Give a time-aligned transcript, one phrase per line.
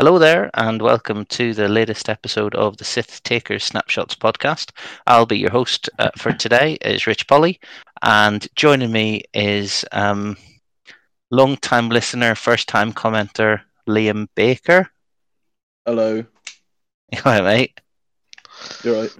[0.00, 4.70] Hello there, and welcome to the latest episode of the Sith Takers Snapshots podcast.
[5.06, 6.78] I'll be your host uh, for today.
[6.80, 7.60] Is Rich Polly,
[8.00, 10.38] and joining me is um,
[11.30, 14.90] long-time listener, first-time commenter Liam Baker.
[15.84, 16.24] Hello.
[17.16, 17.78] Hi, mate.
[18.82, 19.16] You're right.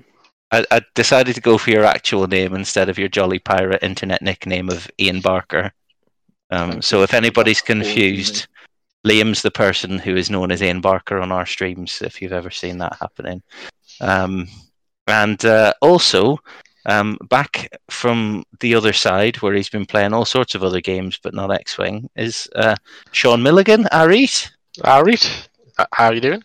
[0.51, 4.23] I, I decided to go for your actual name instead of your Jolly Pirate internet
[4.23, 5.75] nickname of Ian Barker.
[6.51, 7.85] Um, so if anybody's that for me.
[7.85, 8.49] confused,
[9.07, 12.50] Liam's the person who is known as Ian Barker on our streams, if you've ever
[12.50, 13.43] seen that happening.
[14.00, 14.46] Um,
[15.07, 16.39] and uh, also,
[16.86, 21.18] um, back from the other side, where he's been playing all sorts of other games,
[21.23, 22.76] but not X Wing, is uh,
[23.13, 23.85] Sean Milligan.
[23.93, 24.50] Arit?
[24.85, 25.48] Arit,
[25.79, 26.43] uh, how are you doing?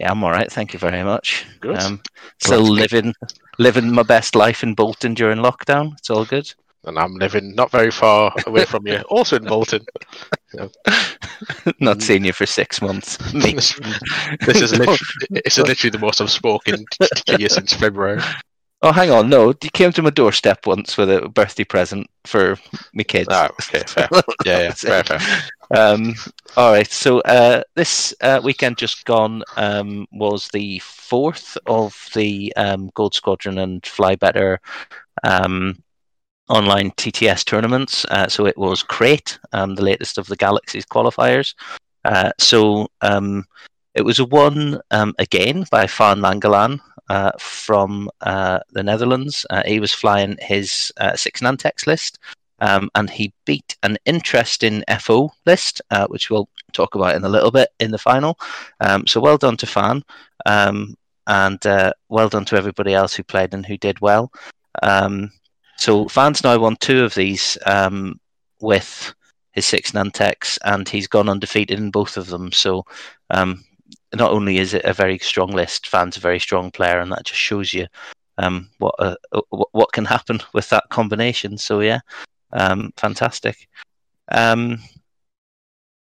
[0.00, 0.50] Yeah, I'm all right.
[0.50, 1.46] Thank you very much.
[1.60, 1.78] Good.
[1.78, 2.00] Um,
[2.40, 3.14] still be- living
[3.58, 5.92] living my best life in Bolton during lockdown.
[5.98, 6.52] It's all good.
[6.84, 9.84] And I'm living not very far away from you, also in Bolton.
[11.80, 13.18] not seen you for six months.
[13.32, 13.78] This
[14.46, 14.98] this is literally,
[15.30, 16.84] it's literally the most I've spoken
[17.26, 18.20] to you since February.
[18.82, 19.30] Oh, hang on.
[19.30, 22.58] No, you came to my doorstep once with a birthday present for
[22.92, 23.28] me kids.
[23.30, 24.08] Ah, okay, fair.
[24.44, 25.20] Yeah, yeah, fair, fair.
[25.74, 26.14] Um,
[26.56, 26.90] all right.
[26.90, 33.14] So uh, this uh, weekend just gone um, was the fourth of the um, Gold
[33.14, 34.60] Squadron and Fly Better
[35.22, 35.82] um,
[36.48, 38.04] online TTS tournaments.
[38.10, 41.54] Uh, so it was Crait, um, the latest of the Galaxies qualifiers.
[42.04, 43.44] Uh, so um,
[43.94, 49.46] it was won um, again by Fan Langelaan uh, from uh, the Netherlands.
[49.50, 52.18] Uh, he was flying his uh, six Nantex list.
[52.60, 57.50] Um, and he beat an interesting FO list, which we'll talk about in a little
[57.50, 58.38] bit in the final.
[58.80, 60.02] Um, so well done to Fan,
[60.46, 60.94] um,
[61.26, 61.58] and
[62.08, 64.30] well done to everybody else who played and who did well.
[64.82, 65.30] Um,
[65.76, 68.20] so Fan's now won two of these um,
[68.60, 69.14] with
[69.52, 72.52] his six Nantex, and he's gone undefeated in both of them.
[72.52, 72.84] So
[73.30, 73.64] um,
[74.14, 77.24] not only is it a very strong list, Fan's a very strong player, and that
[77.24, 77.86] just shows you
[78.38, 79.16] um, what uh,
[79.50, 81.58] what can happen with that combination.
[81.58, 82.00] So yeah,
[82.52, 83.68] um, fantastic.
[84.28, 84.78] Um,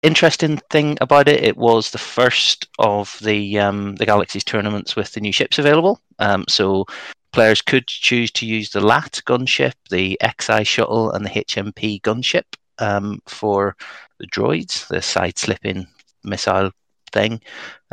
[0.03, 5.12] interesting thing about it, it was the first of the um, the Galaxies tournaments with
[5.12, 6.00] the new ships available.
[6.49, 6.87] So
[7.32, 12.44] players could choose to use the LAT gunship, the XI shuttle, and the HMP gunship
[12.78, 13.76] um, for
[14.19, 15.87] the droids, the side slipping
[16.25, 16.70] missile
[17.12, 17.41] thing.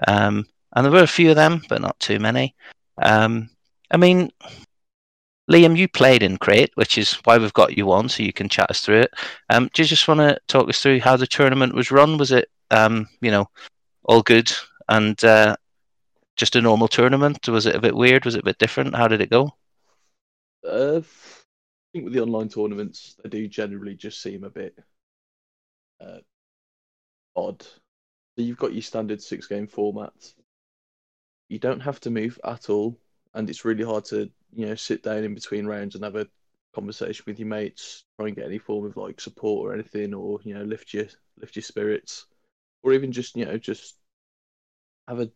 [0.07, 0.45] Um,
[0.75, 2.55] and there were a few of them, but not too many.
[3.01, 3.49] Um,
[3.91, 4.29] I mean,
[5.49, 8.49] Liam, you played in Crait, which is why we've got you on, so you can
[8.49, 9.13] chat us through it.
[9.49, 12.17] Um, do you just want to talk us through how the tournament was run?
[12.17, 13.49] Was it, um, you know,
[14.03, 14.51] all good
[14.89, 15.55] and uh,
[16.39, 17.47] just a normal tournament?
[17.47, 18.25] Was it a bit weird?
[18.25, 18.95] Was it a bit different?
[18.95, 19.53] How did it go?
[20.65, 24.77] Uh, I think with the online tournaments, they do generally just seem a bit
[26.01, 26.19] uh,
[27.35, 27.61] odd.
[27.61, 30.13] So you've got your standard six game format.
[31.49, 32.97] You don't have to move at all,
[33.33, 36.27] and it's really hard to you know sit down in between rounds and have a
[36.73, 40.39] conversation with your mates, try and get any form of like support or anything, or
[40.43, 41.05] you know lift your
[41.37, 42.27] lift your spirits,
[42.81, 43.97] or even just you know just
[45.07, 45.29] have a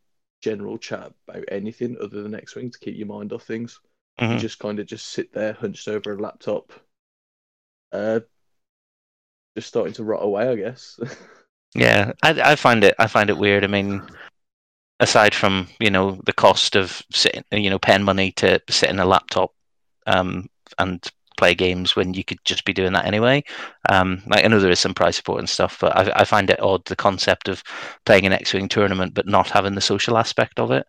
[0.43, 3.79] general chat about anything other than X Wing to keep your mind off things
[4.19, 4.33] Mhm.
[4.33, 6.71] you just kind of just sit there hunched over a laptop
[7.91, 8.19] uh
[9.55, 10.99] just starting to rot away i guess
[11.75, 12.95] Yeah, I, I find it.
[12.99, 13.63] I find it weird.
[13.63, 14.01] I mean,
[14.99, 18.99] aside from you know the cost of sitting, you know, paying money to sit in
[18.99, 19.53] a laptop
[20.07, 20.49] um,
[20.79, 21.05] and
[21.43, 23.43] play games when you could just be doing that anyway.
[23.89, 26.49] Um, like I know there is some prize support and stuff, but I, I find
[26.49, 27.63] it odd the concept of
[28.05, 30.87] playing an X-wing tournament but not having the social aspect of it.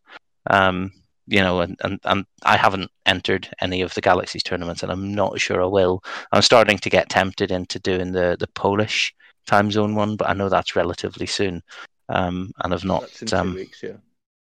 [0.50, 0.93] Um,
[1.26, 5.14] you know, and, and, and I haven't entered any of the Galaxies tournaments, and I'm
[5.14, 6.03] not sure I will.
[6.32, 9.14] I'm starting to get tempted into doing the the Polish
[9.47, 11.62] time zone one, but I know that's relatively soon.
[12.09, 13.00] Um, and I've not.
[13.00, 13.97] that's in two Um, weeks yeah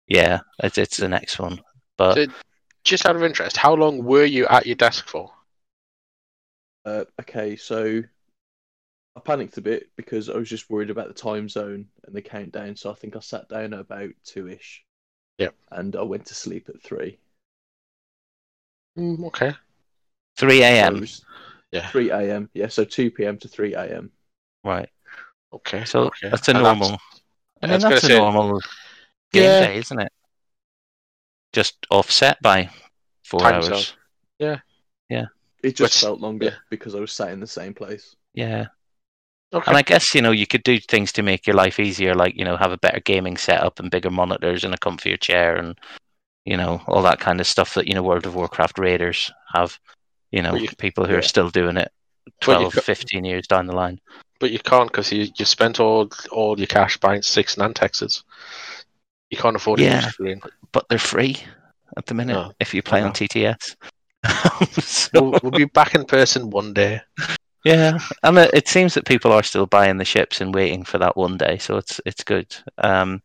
[0.07, 1.61] yeah, it's, it's the next one.
[1.97, 2.25] But So,
[2.83, 5.31] just out of interest, how long were you at your desk for?
[6.85, 8.01] Uh okay so
[9.15, 12.21] i panicked a bit because i was just worried about the time zone and the
[12.21, 14.83] countdown so i think i sat down at about two-ish
[15.37, 15.55] Yep.
[15.71, 17.17] and i went to sleep at three
[18.97, 19.53] Mm, okay.
[20.37, 20.99] 3 a.m.
[20.99, 21.23] was
[21.71, 21.87] Yeah.
[21.89, 24.11] 3 a.m yeah so 2 p.m to 3 a.m
[24.65, 24.89] Right.
[25.53, 25.85] Okay.
[25.85, 26.29] So okay.
[26.29, 26.89] that's a And normal.
[27.61, 28.59] I I mean, that's a say- normal
[29.31, 29.59] game Yeah.
[29.61, 30.11] day, isn't it?
[31.53, 32.69] Just offset by
[33.23, 33.93] four Time hours.
[34.39, 34.61] zone.
[35.63, 36.55] It just But- felt longer yeah.
[36.69, 38.67] because i was sat in the same place Yeah.
[39.53, 39.65] Okay.
[39.69, 42.37] And I guess, you know, you could do things to make your life easier, like,
[42.37, 45.77] you know, have a better gaming setup and bigger monitors and a comfier chair and,
[46.45, 49.77] you know, all that kind of stuff that, you know, World of Warcraft raiders have,
[50.31, 51.19] you know, you- people who yeah.
[51.19, 51.91] are still doing it
[52.47, 53.99] Well, 12, co- 15 years down the line.
[54.39, 58.23] But you can't because you, you spent all all your cash buying six Nantexes.
[59.31, 60.05] You can't afford to Yeah.
[60.05, 60.41] use Green.
[60.71, 61.35] but they're free
[61.97, 63.11] at the minute Oh, if you play on.
[63.11, 63.75] TTS.
[64.81, 67.01] So, We'll, we'll be back in person one day.
[67.63, 70.97] yeah, and it, it seems that people are still buying the ships and waiting for
[70.99, 72.55] that one day, so it's it's good.
[72.79, 73.21] Um,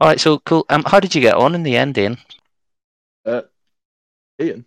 [0.00, 0.64] all right, so cool.
[0.70, 2.18] Um, how did you get on in the end, Ian?
[4.40, 4.64] Ian.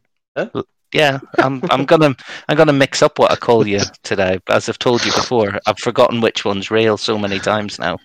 [0.94, 2.16] Yeah, I'm I'm gonna
[2.48, 4.40] I'm gonna mix up what I call you today.
[4.50, 8.00] As I've told you before, I've forgotten which one's real so many times now.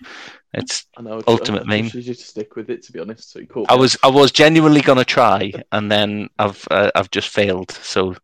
[0.55, 1.21] It's I know.
[1.27, 1.89] Ultimate meme.
[1.89, 3.31] Should just stick with it, to be honest.
[3.31, 7.11] So you caught I was I was genuinely gonna try, and then I've uh, I've
[7.11, 7.71] just failed.
[7.71, 8.15] So,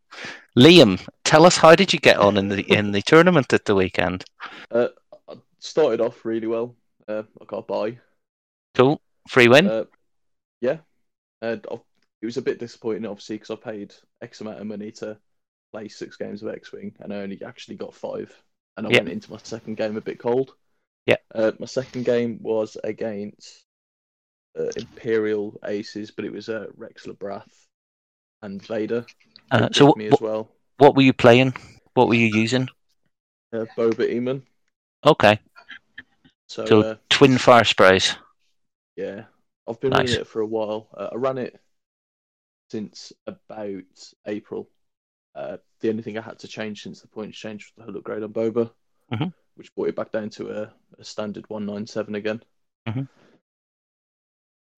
[0.57, 3.75] Liam, tell us how did you get on in the in the tournament at the
[3.75, 4.23] weekend?
[4.71, 4.87] Uh,
[5.27, 6.75] I started off really well.
[7.07, 7.99] Uh, I got a buy.
[8.75, 9.67] Cool, free win.
[9.67, 9.85] Uh,
[10.61, 10.77] yeah,
[11.41, 11.65] it
[12.23, 15.17] was a bit disappointing, obviously, because I paid X amount of money to
[15.73, 18.33] play six games of X Wing, and I only actually got five.
[18.77, 18.99] And I Yeah.
[18.99, 20.55] went into my second game a bit cold.
[21.05, 21.17] Yeah.
[21.33, 23.65] Uh, my second game was against
[24.59, 27.67] uh, Imperial Aces, but it was uh, Rexler Brath
[28.41, 29.05] and Vader.
[29.49, 30.49] Uh, so, what, me as well.
[30.77, 31.53] what were you playing?
[31.93, 32.69] What were you using?
[33.53, 34.43] Uh, Boba Emon.
[35.05, 35.39] Okay,
[36.47, 38.15] So, So- uh, twin fire sprays.
[38.95, 39.23] Yeah,
[39.67, 39.99] I've been Nice.
[40.09, 40.87] running it for a while.
[40.95, 41.59] Uh, I ran it
[42.69, 43.83] since about
[44.27, 44.69] April.
[45.33, 47.97] Uh, the only thing I had to change since the points change was the hull
[47.97, 48.71] upgrade on Boba,
[49.11, 49.33] Mhm.
[49.55, 52.41] Which brought it back down to a, a standard 197 again.
[52.87, 53.07] Mhm.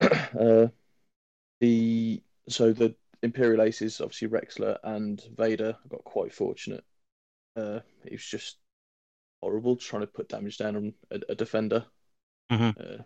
[0.00, 0.68] uh,
[1.60, 6.84] the so the Imperial Aces, obviously Rexler and Vader, got quite fortunate.
[7.56, 8.58] Uh, it was just
[9.40, 11.86] horrible trying to put damage down on a, a defender.
[12.50, 12.76] Mhm.
[12.78, 13.02] Uh,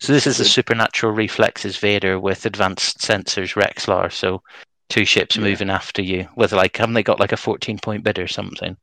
[0.00, 0.50] So this is the Good.
[0.50, 4.10] supernatural reflexes Vader with advanced sensors Rexler.
[4.10, 4.42] So
[4.88, 5.42] two ships Yeah.
[5.42, 8.76] moving after you with like haven't they got like a fourteen point bid or something?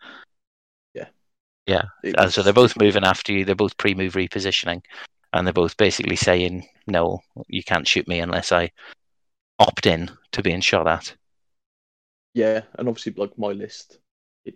[2.03, 3.45] It Uh, so they're both moving after you.
[3.45, 4.81] They're both pre-move repositioning,
[5.33, 8.71] and they're both basically saying, "No, you can't shoot me unless I
[9.59, 11.15] opt in to being shot at."
[12.33, 13.99] Yeah, and obviously, like my list,
[14.45, 14.55] it,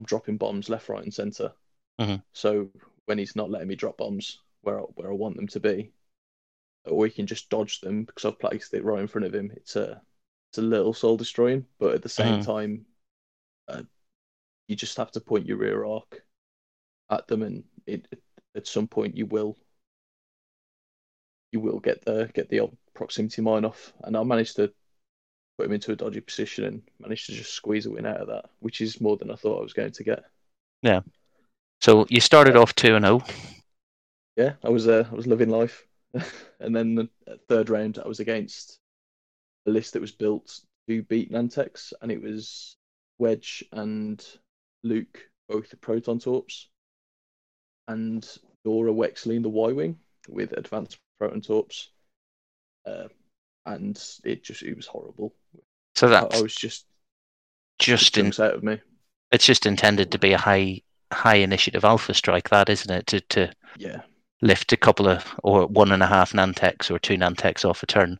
[0.00, 1.52] I'm dropping bombs left, right, and center.
[1.98, 2.22] Mhm.
[2.34, 2.70] So
[3.06, 5.92] when he's not letting me drop bombs where I, where I want them to be,
[6.84, 9.52] or he can just dodge them because I've placed it right in front of him.
[9.56, 10.02] It's a
[10.50, 12.40] it's a little soul destroying, but at the same Mhm.
[12.40, 12.86] time,
[13.68, 13.82] uh,
[14.68, 16.24] you just have to point your rear arc
[17.10, 18.06] at them, and it,
[18.54, 19.56] at some point you will
[21.52, 23.92] you will get the get the old proximity mine off.
[24.04, 24.72] And I managed to
[25.56, 28.28] put him into a dodgy position and managed to just squeeze a win out of
[28.28, 30.24] that, which is more than I thought I was going to get.
[30.82, 31.00] Yeah.
[31.80, 33.20] So you started off two and oh.
[33.20, 33.38] zero.
[34.36, 35.84] Yeah, I was uh, I was living life,
[36.60, 37.08] and then the
[37.48, 38.78] third round I was against
[39.66, 42.76] a list that was built to beat Nantex, and it was
[43.18, 44.24] Wedge and
[44.84, 46.68] Luke, both the Proton Torps,
[47.88, 48.22] and
[48.66, 49.98] Norra Wexley in the Y Wing
[50.28, 51.90] with advanced Proton Torps,
[52.86, 53.08] uh,
[53.66, 55.34] and it just it was horrible.
[55.96, 56.86] So I, I was just
[57.78, 58.80] just in, out of me.
[59.32, 60.82] it's just intended to be a high
[61.12, 63.06] high initiative alpha strike, that isn't it?
[63.08, 64.02] To to Yeah,
[64.42, 67.86] lift a couple of or one and a half Nantex or two Nantex off a
[67.86, 68.18] turn.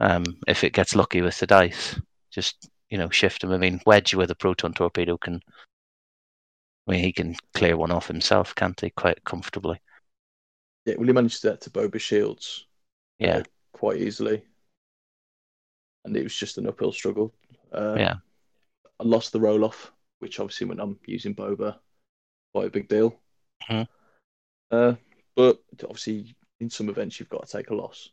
[0.00, 2.00] Um, if it gets lucky with the dice,
[2.30, 3.52] just you know shift them.
[3.52, 5.40] I mean, Wedge with a proton torpedo can.
[6.88, 8.90] I mean, he can clear one off himself, can't he?
[8.90, 9.78] Quite comfortably.
[10.86, 10.94] yeah.
[10.96, 12.66] Well, he managed that to Boba Shields.
[13.18, 14.42] Yeah, quite easily,
[16.04, 17.34] and it was just an uphill struggle.
[17.72, 18.14] Uh, yeah,
[19.00, 21.78] I lost the roll off, which obviously when I'm using Boba,
[22.54, 23.20] quite a big deal.
[23.68, 23.88] Mhm.
[24.70, 24.94] Uh,
[25.34, 28.10] but obviously, in some events, you've got to take a loss.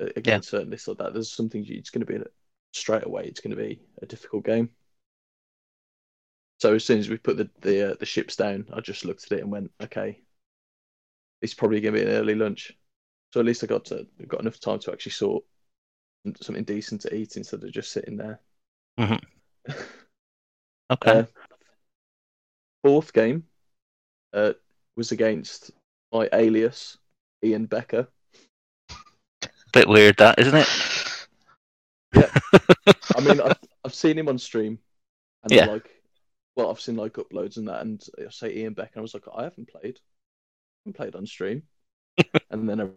[0.00, 2.22] Uh, Again, certain lists like that, there's something you- it's going to be
[2.72, 3.24] straight away.
[3.26, 4.70] It's going to be a difficult game.
[6.58, 9.24] So as soon as we put the the, uh, the ships down, I just looked
[9.24, 10.20] at it and went, okay,
[11.42, 12.72] it's probably going to be an early lunch.
[13.32, 15.44] So at least I got to got enough time to actually sort
[16.40, 18.40] something decent to eat instead of just sitting there.
[18.98, 19.22] Mhm.
[20.90, 21.10] okay.
[21.10, 21.24] Uh,
[22.82, 23.44] fourth game
[24.32, 24.52] uh,
[24.96, 25.72] was against
[26.12, 26.98] my alias
[27.44, 28.08] Ian Becker.
[29.72, 30.68] Bit weird, that isn't it?
[32.14, 32.30] Yeah.
[33.14, 34.78] I mean, I've, I've seen him on stream,
[35.44, 35.66] and Yeah.
[35.66, 35.90] like,
[36.56, 39.14] well, I've seen like uploads and that, and I say Ian Becker, and I was
[39.14, 41.62] like, I haven't played, I haven't played on stream,
[42.50, 42.88] and then I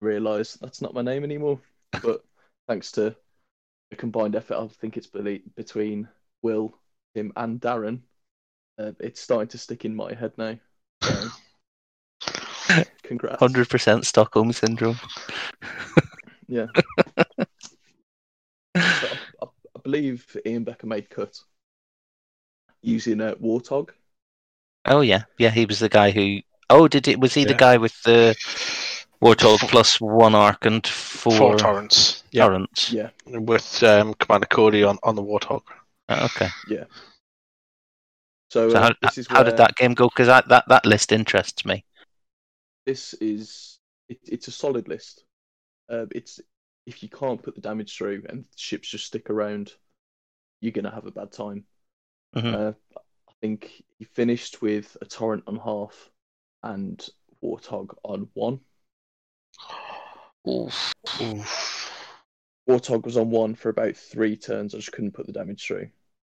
[0.00, 1.60] realised that's not my name anymore.
[2.02, 2.24] But
[2.66, 3.14] thanks to
[3.92, 6.08] a combined effort, I think it's between
[6.42, 6.74] Will,
[7.14, 8.00] him, and Darren.
[8.78, 10.58] Uh, it's starting to stick in my head now.
[12.66, 13.38] So, congrats.
[13.38, 14.98] Hundred percent Stockholm syndrome.
[16.48, 16.66] Yeah.
[18.76, 19.46] So I, I,
[19.76, 21.38] I believe Ian Becker made cut
[22.84, 23.90] using a Warthog.
[24.86, 25.50] Oh yeah, yeah.
[25.50, 26.40] He was the guy who.
[26.70, 27.20] Oh, did it?
[27.20, 28.34] Was he the guy with the
[29.22, 32.24] Warthog Four- plus one arc and four, Four torrents.
[32.30, 32.44] Yeah.
[32.44, 32.92] torrents.
[32.92, 33.10] Yeah.
[33.26, 35.62] With um, Commander Cody on, on the Warthog.
[36.08, 36.48] Uh, Okay.
[38.50, 40.08] So, So uh, how, this is how did that game go?
[40.08, 41.84] Because that, that that list interests me.
[42.86, 45.24] this is it, it's a solid list.
[45.90, 46.40] Uh, it's
[46.86, 49.72] if you can't put the damage through and ships just stick around,
[50.60, 51.64] you're gonna have a bad time.
[52.34, 52.54] Mhm.
[52.54, 52.72] Uh,
[53.28, 56.10] I think he finished with a torrent on half
[56.62, 57.04] and
[57.42, 58.60] warthog on one.
[60.48, 60.92] Oof.
[62.68, 64.74] Warthog was on one for about three turns.
[64.74, 65.88] I just couldn't put the damage through.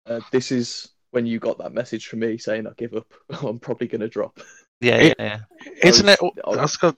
[0.07, 3.13] Uh, this is when you got that message from me saying I give up.
[3.43, 4.41] I'm probably gonna drop.
[4.81, 5.41] Yeah, It- yeah,
[5.83, 6.19] Isn't it?
[6.23, 6.97] I was- That's got,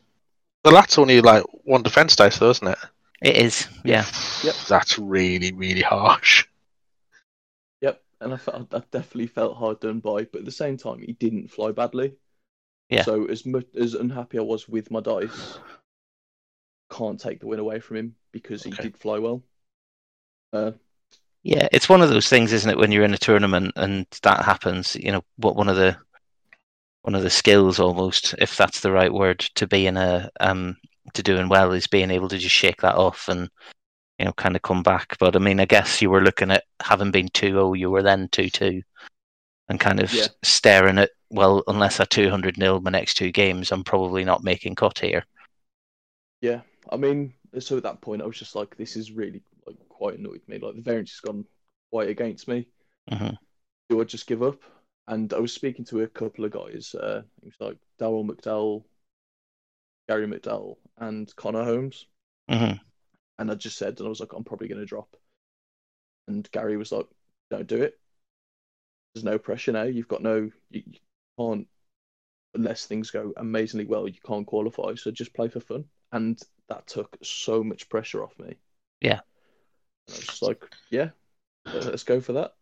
[0.65, 2.79] the lat's only like one defense dice, though, isn't it?
[3.23, 3.69] it is.
[3.85, 4.05] Yeah,
[4.45, 4.55] Yep.
[4.69, 6.47] That's really, really harsh.
[8.21, 11.13] And I felt I definitely felt hard done by, but at the same time, he
[11.13, 12.15] didn't fly badly.
[12.89, 13.05] Yeah.
[13.05, 15.59] So as much as unhappy I was with my dice,
[16.91, 18.83] can't take the win away from him because he Okay.
[18.85, 19.43] did fly well.
[20.53, 20.73] Uh,
[21.43, 21.69] yeah.
[21.73, 22.79] It's one of those things, isn't it?
[22.79, 25.97] When you're in a tournament and that happens, you know, what one of the
[27.03, 30.77] one of the skills almost, if that's the right word, to be in a um
[31.15, 33.49] to doing well is being able to just shake that off and
[34.19, 35.17] you know kind of come back.
[35.19, 38.29] But I mean, I guess you were looking at having been 2-0, you were then
[38.33, 38.83] 2-2
[39.69, 40.29] and kind of Yeah.
[40.45, 44.77] staring at well, unless I 200 nil my next two games, I'm probably not making
[44.77, 45.25] cut here.
[46.41, 46.61] yeah,
[46.91, 50.19] I mean, so at that point, I was just like, this is really like quite
[50.19, 50.59] annoyed me.
[50.59, 51.45] Like the variance has gone
[51.91, 52.67] quite against me.
[53.11, 53.39] Mhm.
[53.91, 54.61] Do I just give up?
[55.09, 56.95] And I was speaking to a couple of guys.
[56.95, 58.85] Uh, it was like Daryl McDowell,
[60.09, 62.07] Gary McDowell, and Connor Holmes.
[62.49, 62.88] hmm
[63.39, 65.09] And I just said, and I was like, I'm probably going to drop.
[66.27, 67.07] And Gary was like,
[67.51, 67.99] don't do it.
[69.15, 69.85] There's no pressure now.
[69.85, 70.99] You've got no, you, you
[71.39, 71.67] can't,
[72.55, 74.95] unless things go amazingly well, you can't qualify.
[74.97, 75.85] So just play for fun.
[76.13, 78.57] And that took so much pressure off me.
[79.01, 79.21] Yeah.
[80.09, 81.11] And I was just like, yeah,
[81.67, 82.55] let's go for that.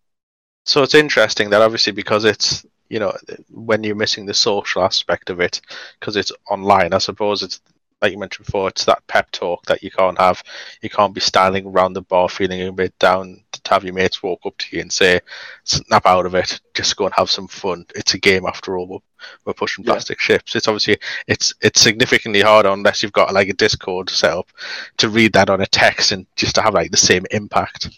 [0.67, 3.17] So it's interesting that obviously because it's you know
[3.51, 5.61] when you're missing the social aspect of it
[5.99, 6.93] because it's online.
[6.93, 7.61] I suppose it's
[8.03, 8.69] like you mentioned before.
[8.69, 10.43] It's that pep talk that you can't have.
[10.83, 14.23] You can't be standing around the bar feeling a bit down to have your mates
[14.23, 15.21] walk up to you and say,
[15.65, 16.61] "Snap out of it.
[16.75, 17.87] Just go and have some fun.
[17.95, 18.87] It's a game after all.
[18.87, 18.99] We're,
[19.45, 19.93] we're pushing Yeah.
[19.93, 24.33] plastic ships." It's obviously it's it's significantly harder unless you've got like a Discord set
[24.33, 24.51] up
[24.99, 27.89] to read that on a text and just to have like the same impact.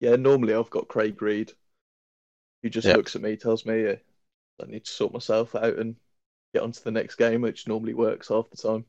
[0.00, 1.52] Yeah, normally I've got Craig Reed,
[2.62, 2.96] who just Yeah.
[2.96, 3.88] looks at me, tells me
[4.60, 5.96] I need to sort myself out and
[6.54, 8.86] get on to the next game, which normally works half the time.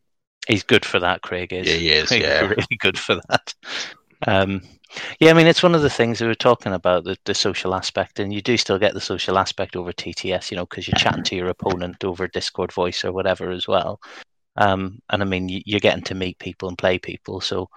[0.47, 1.67] He's good for that, Craig is.
[1.67, 2.41] Yeah, he is, He's yeah.
[2.41, 3.53] really good for that.
[4.27, 4.61] Um,
[5.19, 7.75] yeah, I mean, it's one of the things we were talking about the, the social
[7.75, 10.95] aspect, and you do still get the social aspect over TTS, you know, because you're
[10.97, 13.99] chatting to your opponent over Discord voice or whatever as well.
[14.55, 17.69] Um, and I mean, you, you're getting to meet people and play people, so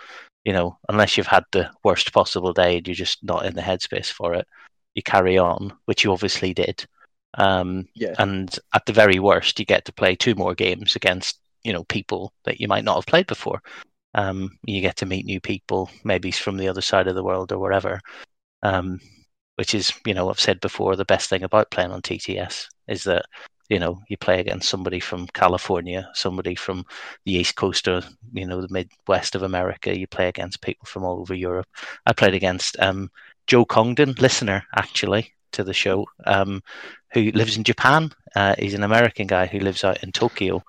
[0.45, 3.61] you know, unless you've had the worst possible day and you're just not in the
[3.61, 4.47] headspace for it,
[4.95, 6.87] you carry on, which you obviously did.
[7.35, 11.41] Um, Yeah, and at the very worst, you get to play two more games against
[11.65, 13.61] you know people that you might not have played before.
[14.15, 17.53] Um, you get to meet new people, maybe from the other side of the world
[17.53, 18.01] or wherever.
[18.63, 19.01] Um,
[19.57, 23.05] which is, you know, I've said before, the best thing about playing on TTS is
[23.05, 23.25] that
[23.69, 26.85] you know you play against somebody from California, somebody from
[27.27, 29.97] the east coast or you know the midwest of America.
[29.99, 31.67] You play against people from all over Europe.
[32.07, 33.11] I played against um,
[33.47, 36.63] Joe Congdon, listener actually to the show, um,
[37.13, 38.13] who lives in Japan.
[38.35, 40.63] Uh, he's an American guy who lives out in Tokyo,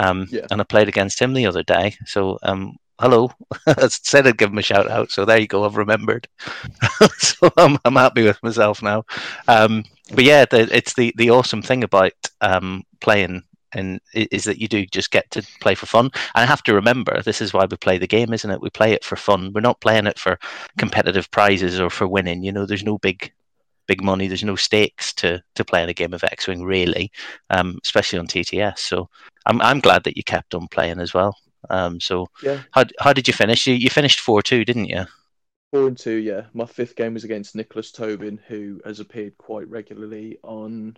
[0.00, 0.46] um, Yeah.
[0.50, 1.96] and I played against him the other day.
[2.06, 3.30] So, um, hello,
[3.66, 5.10] I said I'd give him a shout out.
[5.10, 5.64] So there you go.
[5.64, 6.28] I've remembered.
[7.18, 9.04] so I'm I'm happy with myself now.
[9.48, 9.84] Um,
[10.14, 13.42] but yeah, the, it's the the awesome thing about um, playing.
[13.76, 16.04] And is that you do just get to play for fun?
[16.06, 18.60] And I have to remember, this is why we play the game, isn't it?
[18.62, 19.50] We play it for fun.
[19.52, 20.38] We're not playing it for
[20.78, 22.44] competitive prizes or for winning.
[22.44, 23.32] You know, there's no big
[23.86, 24.26] big money.
[24.26, 27.10] There's no stakes to to playing a game of X Wing really,
[27.50, 28.78] um, especially on TTS.
[28.78, 29.08] So
[29.46, 31.36] I'm I'm glad that you kept on playing as well.
[31.70, 32.62] Um, so yeah.
[32.72, 33.66] how how did you finish?
[33.66, 35.04] You you finished four two, didn't you?
[35.72, 36.42] Four and two, yeah.
[36.52, 40.96] My fifth game was against Nicholas Tobin, who has appeared quite regularly on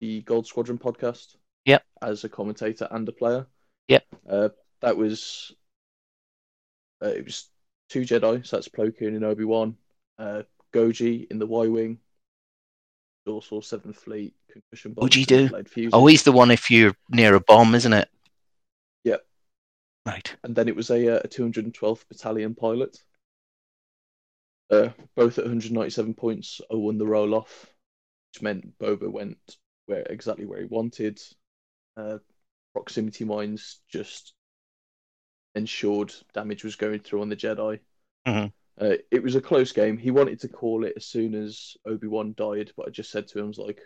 [0.00, 1.36] the Gold Squadron podcast.
[1.64, 1.82] Yep.
[2.02, 3.46] As a commentator and a player.
[3.88, 4.04] Yep.
[4.28, 4.48] Uh,
[4.82, 5.54] that was
[7.02, 7.48] uh, it was
[7.88, 9.76] two Jedi, so that's Plo Koon and Obi Wan,
[10.18, 10.42] uh,
[10.76, 11.98] Goji in the Y Wing,
[13.26, 15.08] also Seventh Fleet concussion bomb.
[15.08, 15.88] Goji do?
[15.92, 18.08] Oh, he's the one if you're near a bomb, isn't it?
[19.04, 19.24] Yep.
[20.04, 20.36] Right.
[20.44, 22.96] and then it was a, uh, a 212th Battalion pilot.
[24.70, 27.66] Uh, both at 197 points, I won the roll off,
[28.32, 29.38] which meant Boba went
[29.86, 31.20] where exactly where he wanted.
[31.96, 32.18] Uh,
[32.72, 34.34] proximity mines just
[35.54, 37.80] ensured damage was going through on the Jedi.
[38.26, 38.52] Mhm.
[38.80, 39.96] Uh, it was a close game.
[39.96, 43.26] He wanted to call it as soon as Obi Wan died, but I just said
[43.28, 43.80] to him, I was like,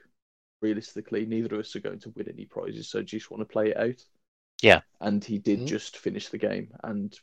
[0.62, 3.40] realistically, neither of us are going to win any prizes, so do you just want
[3.42, 4.04] to play it out?
[4.62, 4.82] Yeah.
[5.00, 5.66] And he did Mhm.
[5.66, 6.74] just finish the game.
[6.84, 7.18] And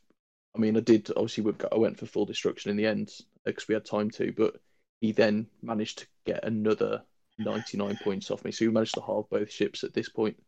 [0.54, 3.12] I mean, I did obviously, we I went for full destruction in the end
[3.44, 4.60] because we had time to, but
[5.00, 7.04] he then managed to get another
[7.38, 8.52] 99 points off me.
[8.52, 10.42] So we managed to halve both ships at this point.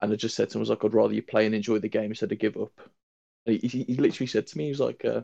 [0.00, 1.78] And I just said to him, I was like, I'd rather you play and enjoy
[1.78, 2.72] the game instead of give up.
[3.46, 5.22] He, he, he literally said to me, he was like, uh,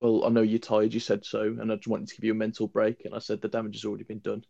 [0.00, 2.32] Well, I know you're tired, you said so, and I just wanted to give you
[2.32, 3.04] a mental break.
[3.04, 4.44] And I said, The damage has already been done.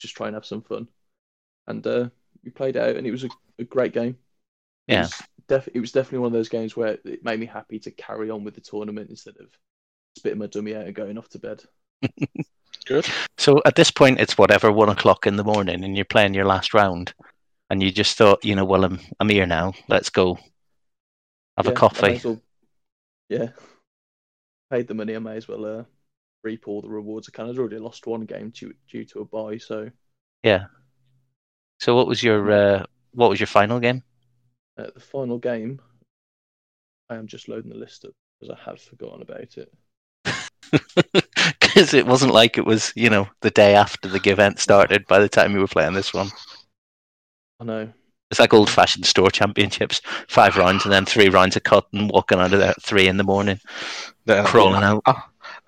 [0.00, 0.88] Just try and have some fun.
[1.66, 2.08] And uh,
[2.44, 4.16] we played out, and it was a, a great game.
[4.88, 5.02] It Yeah.
[5.02, 7.90] was def- it was definitely one of those games where it made me happy to
[7.90, 9.48] carry on with the tournament instead of
[10.16, 11.62] spitting my dummy out and going off to bed.
[12.86, 13.06] Good.
[13.36, 16.44] So at this point, it's whatever one o'clock in the morning, and you're playing your
[16.46, 17.12] last round,
[17.68, 19.74] and you just thought, you know, well, I'm I'm here now.
[19.88, 20.38] Let's go
[21.56, 22.20] have Yeah, a I may coffee.
[22.24, 22.40] well-
[23.28, 23.48] yeah,
[24.70, 25.16] paid the money.
[25.16, 25.84] I may as well uh,
[26.44, 27.28] reap all the rewards.
[27.28, 27.48] I can.
[27.50, 29.90] I'd already lost one game due, due to a buy, so
[30.42, 30.66] Yeah.
[31.78, 34.02] So what was your uh, what was your final game?
[34.78, 35.80] uh, the final game.
[37.10, 39.72] I am just loading the list up because I had forgotten about it.
[41.60, 45.06] Because it wasn't like it was, you know, the day after the event started.
[45.06, 46.30] By the time you were playing this one,
[47.60, 47.92] I know.
[48.30, 52.38] It's like old-fashioned store championships: five rounds and then three rounds of cut and walking
[52.38, 53.60] out of there at three in the morning,
[54.24, 55.04] Then- crawling out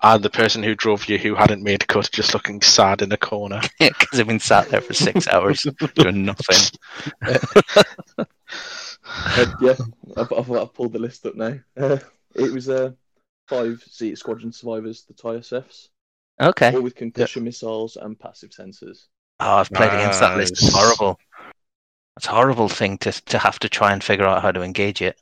[0.01, 3.11] And the person who drove you who hadn't made a cut just looking sad in
[3.11, 3.59] a corner.
[3.79, 6.77] because they've been sat there for six hours doing nothing.
[7.21, 8.23] Uh,
[9.61, 9.75] yeah,
[10.15, 11.55] I've, I've, I've pulled the list up now.
[11.75, 11.97] Uh,
[12.35, 12.91] it was uh,
[13.47, 15.89] five Sea Squadron survivors, the TISFs,
[16.39, 16.73] Okay.
[16.73, 19.07] all with concussion missiles and passive sensors.
[19.41, 20.51] Oh, I've played against that list.
[20.53, 21.17] It's horrible.
[22.19, 25.01] It's a horrible thing to to have to try and figure out how to engage
[25.01, 25.17] it.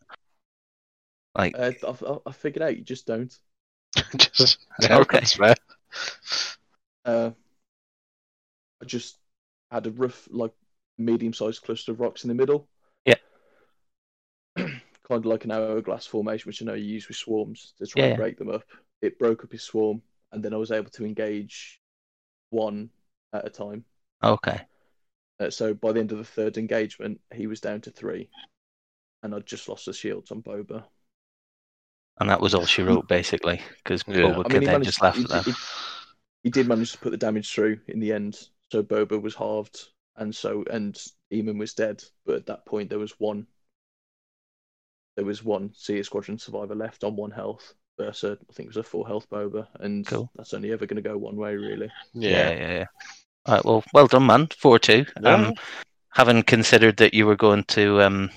[1.36, 3.34] Like, Uh, I've, I've- I figured out you just don't.
[4.18, 5.20] just, yeah, Okay.
[5.20, 5.56] that's fair.
[7.06, 7.32] Uh,
[8.82, 9.20] I just
[9.72, 10.54] had a rough, like,
[10.98, 12.68] medium-sized cluster of rocks in the middle.
[13.06, 13.16] Yeah.
[14.56, 14.80] kind
[15.10, 18.06] of like an hourglass formation, which I know you use with swarms to try Yeah,
[18.06, 18.16] and yeah.
[18.16, 18.64] break them up.
[19.02, 21.80] It broke up his swarm, and then I was able to engage
[22.50, 22.90] one
[23.34, 23.86] at a time.
[24.24, 24.68] okay.
[25.40, 28.30] Uh, so by the end of the third engagement, he was down to three,
[29.24, 30.84] and I'd just lost the shields on Boba.
[32.20, 34.16] And that was all she wrote, basically, because Yeah.
[34.16, 34.86] Boba I mean, could he then managed.
[34.90, 35.44] just laugh he, at them.
[35.46, 35.54] he-
[36.44, 38.50] he did manage to put the damage through in the end.
[38.72, 40.96] So Boba was halved, and so and
[41.32, 42.04] Emon was dead.
[42.26, 43.48] But at that point, there was one.
[45.16, 48.78] There was one Sea Squadron survivor left on one health versus I think it was
[48.78, 50.32] a full health Boba, and Cool.
[50.36, 51.92] that's only ever going to go one way, really.
[52.14, 52.52] Yeah, Yeah.
[52.52, 52.86] yeah, yeah.
[52.86, 54.48] All right, well, well done, man.
[54.58, 55.06] Four two.
[55.24, 55.54] Um,
[56.12, 58.30] having considered that you were going to um,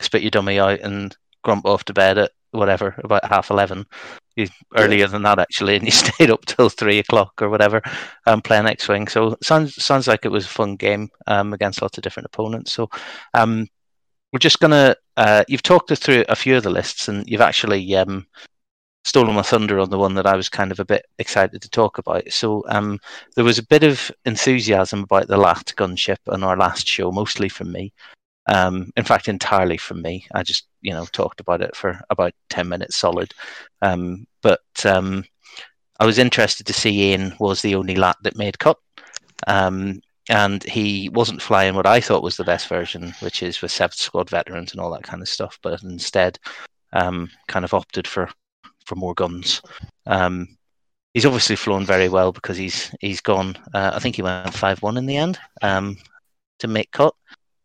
[0.00, 3.84] spit your dummy out and grump off to bed at whatever about half eleven,
[4.36, 4.46] you,
[4.76, 7.82] earlier than that actually, and you stayed up till three o'clock or whatever,
[8.26, 9.08] um, playing X Wing.
[9.08, 12.72] So sounds sounds like it was a fun game um, against lots of different opponents.
[12.72, 12.88] So
[13.34, 13.66] um,
[14.32, 14.96] we're just gonna.
[15.16, 18.26] Uh, you've talked us through a few of the lists, and you've actually um,
[19.04, 21.70] stolen my thunder on the one that I was kind of a bit excited to
[21.70, 22.30] talk about.
[22.32, 22.98] So um,
[23.36, 27.48] there was a bit of enthusiasm about the Lat gunship on our last show, mostly
[27.48, 27.92] from me.
[28.46, 30.26] Um, in fact, entirely from me.
[30.34, 33.32] I just, you know, talked about it for about ten minutes solid.
[33.82, 35.24] Um, but um,
[36.00, 38.78] I was interested to see Ian was the only Lat that made cut,
[39.46, 43.70] um, and he wasn't flying what I thought was the best version, which is with
[43.70, 45.58] Seventh Squad veterans and all that kind of stuff.
[45.62, 46.38] But instead,
[46.92, 48.30] um, kind of opted for
[48.84, 49.62] for more guns.
[50.06, 50.56] Um,
[51.14, 53.56] he's obviously flown very well because he's he's gone.
[53.72, 55.96] Uh, I think he went five one in the end um,
[56.60, 57.14] to make cut.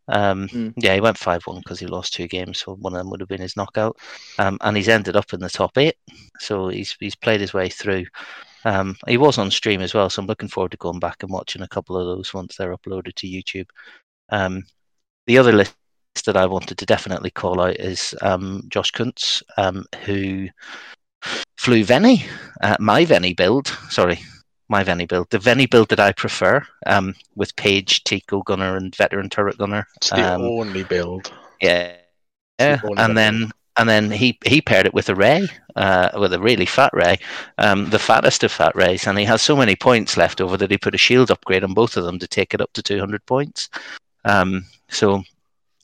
[0.07, 0.73] Um, Mm.
[0.77, 3.19] Yeah, he went five one because he lost two games, so one of them would
[3.19, 3.97] have been his knockout.
[4.39, 5.95] Um, and he's ended up in the top eight,
[6.39, 8.05] so he's he's played his way through.
[8.65, 11.31] Um, he was on stream as well, so I'm looking forward to going back and
[11.31, 13.67] watching a couple of those once they're uploaded to YouTube.
[14.29, 14.63] Um,
[15.27, 15.75] the other list
[16.25, 20.49] that I wanted to definitely call out is um, Josh Kuntz, um, who
[21.57, 22.25] flew Vennie,
[22.61, 23.67] uh, my Vennie build.
[23.89, 24.19] Sorry,
[24.69, 28.95] my Vennie build, the Vennie build that I prefer, um, with Paige, Tico Gunner, and
[28.95, 29.87] Veteran Turret Gunner.
[29.97, 31.31] It's the Um, only build.
[31.61, 31.95] yeah,
[32.59, 36.39] yeah, and then and then he he paired it with a Rey, uh, with a
[36.39, 37.17] really fat Rey,
[37.57, 40.71] um, the fattest of fat Reys, and he has so many points left over that
[40.71, 43.25] he put a shield upgrade on both of them to take it up to 200
[43.25, 43.69] points.
[44.25, 45.23] Um, so,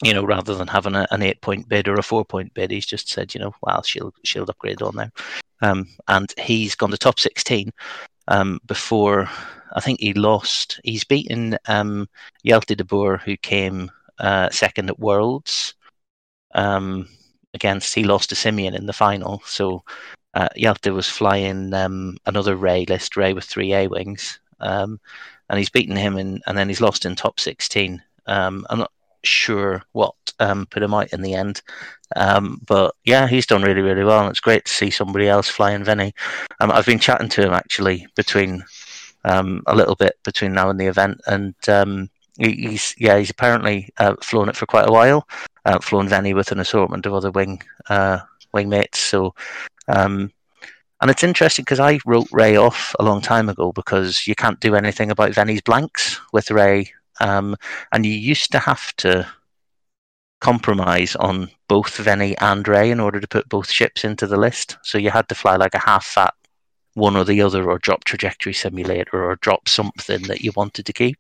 [0.06, 2.70] you know, rather than having a, an eight point bid or a four point bid,
[2.70, 5.12] he's just said, you know, well, she'll she'll upgrade on there,
[5.64, 7.72] um, and he's gone to top 16
[8.28, 9.28] um, before.
[9.74, 10.80] I think he lost.
[10.84, 12.08] He's beaten um,
[12.46, 15.74] Jelte de Boer, who came uh, second at Worlds.
[16.54, 17.10] Um,
[17.56, 19.84] against he lost to Simeon in the final, so
[20.36, 25.00] uh, Jelte was flying um, another Rey list, Rey with three A wings, um,
[25.50, 28.04] and he's beaten him in, and then he's lost in top sixteen.
[28.28, 28.92] Um, I'm not
[29.28, 31.62] sure what um, put him out in the end,
[32.16, 35.50] um, but yeah, he's done really really well, and it's great to see somebody else
[35.50, 36.14] flying Vennie.
[36.60, 38.64] Um, I've been chatting to him actually between
[39.26, 43.30] um, a little bit between now and the event, and um, he, he's yeah he's
[43.30, 45.28] apparently uh, flown it for quite a while,
[45.66, 48.20] uh, flown Vennie with an assortment of other wing uh,
[48.54, 49.00] wing mates.
[49.00, 49.34] So,
[49.88, 50.32] um,
[51.02, 54.60] and it's interesting because I wrote Rey off a long time ago because you can't
[54.60, 57.56] do anything about Vennie's blanks with Rey, um,
[57.92, 59.28] and you used to have to
[60.42, 64.78] compromise on both Vennie and Rey in order to put both ships into the list.
[64.84, 66.34] So you had to fly like a half fat
[66.94, 70.94] one or the other, or drop trajectory simulator, or drop something that you wanted to
[70.94, 71.18] keep.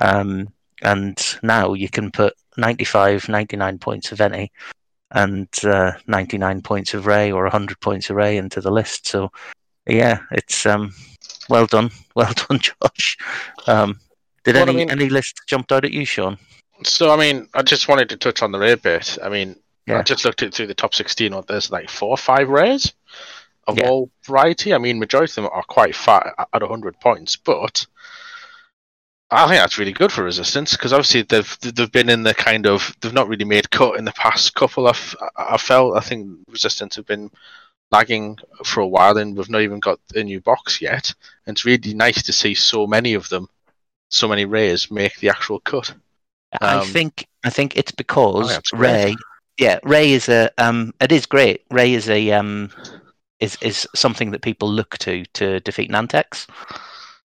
[0.00, 0.48] Um,
[0.82, 4.50] and now you can put 95, 99 points of any
[5.12, 9.06] and uh, 99 points of Rey or 100 points of Rey into the list.
[9.06, 9.30] So,
[9.86, 10.92] yeah, it's um,
[11.48, 11.90] well done.
[12.16, 13.18] Well done, Josh.
[13.66, 14.00] Um,
[14.52, 16.38] did Well, I any, mean- any list jumped out at you, Sean?
[16.84, 19.18] So I mean, I just wanted to touch on the rare bit.
[19.22, 19.56] I mean,
[19.86, 19.98] Yeah.
[19.98, 21.32] I just looked at through the top sixteen.
[21.32, 22.92] Or there's like four or five rares
[23.66, 23.88] of Yeah.
[23.88, 24.74] all variety.
[24.74, 27.86] I mean, majority of them are quite fat at hundred points, but
[29.30, 32.66] I think that's really good for resistance because obviously they've they've been in the kind
[32.66, 34.86] of they've not really made cut in the past couple.
[34.86, 37.30] I've I felt I think resistance have been
[37.90, 41.12] lagging for a while and we've not even got a new box yet.
[41.46, 43.48] And it's really nice to see so many of them,
[44.16, 45.94] so many Reys make the actual cut.
[46.60, 48.80] I Um, think I think it's because great.
[48.80, 49.16] Rey.
[49.58, 50.50] Yeah, Rey is a.
[50.58, 51.62] Um, it is great.
[51.70, 52.32] Rey is a.
[52.32, 52.70] Um,
[53.40, 56.46] is is something that people look to to defeat Nantex.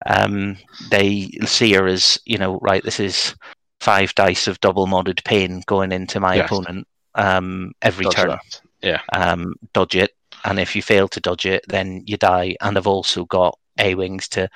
[0.06, 0.58] Um,
[0.92, 2.84] they see her as you know, right.
[2.84, 3.36] This is
[3.80, 6.46] five dice of double modded pain going into my Yes.
[6.46, 8.30] opponent um, every Does turn.
[8.30, 8.62] that.
[8.82, 9.02] Yeah.
[9.14, 10.12] Um, dodge it,
[10.46, 12.56] and if you fail to dodge it, then you die.
[12.62, 14.50] And I've also got A wings to,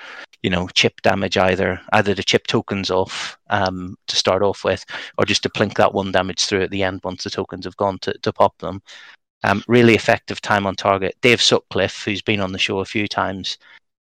[0.43, 4.85] you know, chip damage either either to chip tokens off um, to start off with,
[5.17, 7.77] or just to plink that one damage through at the end once the tokens have
[7.77, 8.81] gone to, to pop them.
[9.43, 11.15] Um, really effective time on target.
[11.21, 13.57] Dave Sutcliffe, who's been on the show a few times,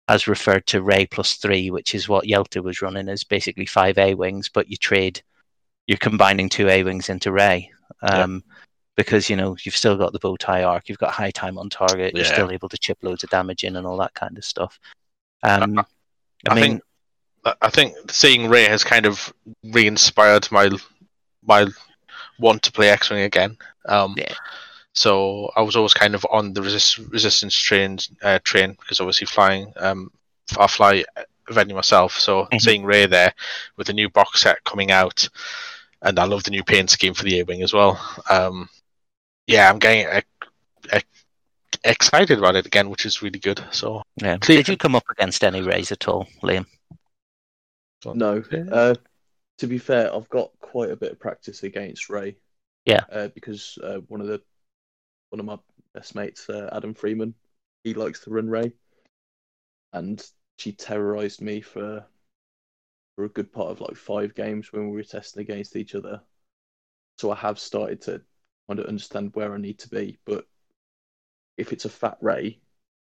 [0.08, 3.97] has referred to Rey plus three, which is what Jelte was running as basically five
[3.97, 5.21] A wings, but you trade,
[5.88, 7.69] you're combining two A wings into Rey.
[8.01, 8.43] Um,
[8.95, 11.69] Because you know you've still got the bow tie arc, you've got high time on
[11.69, 14.45] target, you're still able to chip loads of damage in and all that kind of
[14.45, 14.80] stuff.
[15.50, 15.84] Um, I,
[16.52, 16.84] I mean, think
[17.62, 20.70] I- think seeing Rey has kind of re-inspired my
[21.44, 21.68] my
[22.40, 23.58] want to play X-wing again.
[23.88, 24.34] Um, Yeah.
[24.94, 29.28] So I was always kind of on the resist, resistance train uh, train because obviously
[29.28, 30.10] flying um,
[30.58, 31.04] I fly
[31.50, 32.18] Vennie myself.
[32.20, 32.62] So Mhm.
[32.62, 33.34] seeing Rey there
[33.78, 35.28] with the new box set coming out,
[36.02, 38.00] and I love the new paint scheme for the A-wing as well.
[38.30, 38.70] Um,
[39.48, 40.22] yeah, I'm getting uh,
[40.94, 41.00] uh,
[41.86, 43.63] excited about it again, which is really good.
[43.71, 44.38] So yeah.
[44.38, 46.65] Cle- Did you come up against any Reys at all, Liam?
[48.13, 48.43] No.
[48.71, 48.95] Uh,
[49.58, 52.36] to be fair, I've got quite a bit of practice against Rey.
[52.86, 53.04] Yeah.
[53.12, 54.41] Uh, because uh, one of the
[55.30, 55.58] one of my
[55.93, 57.34] best mates, uh, Adam Freeman,
[57.84, 58.74] he likes to run Rey,
[59.93, 60.24] and
[60.58, 62.06] she terrorized me for
[63.15, 66.21] for a good part of like five games when we were testing against each other.
[67.17, 68.21] So I have started to
[68.67, 70.45] kind of understand where I need to be, but
[71.58, 72.60] if it's a fat Rey,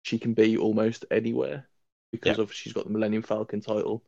[0.04, 1.68] she can be almost anywhere
[2.12, 4.04] because of she's got the Millennium Falcon title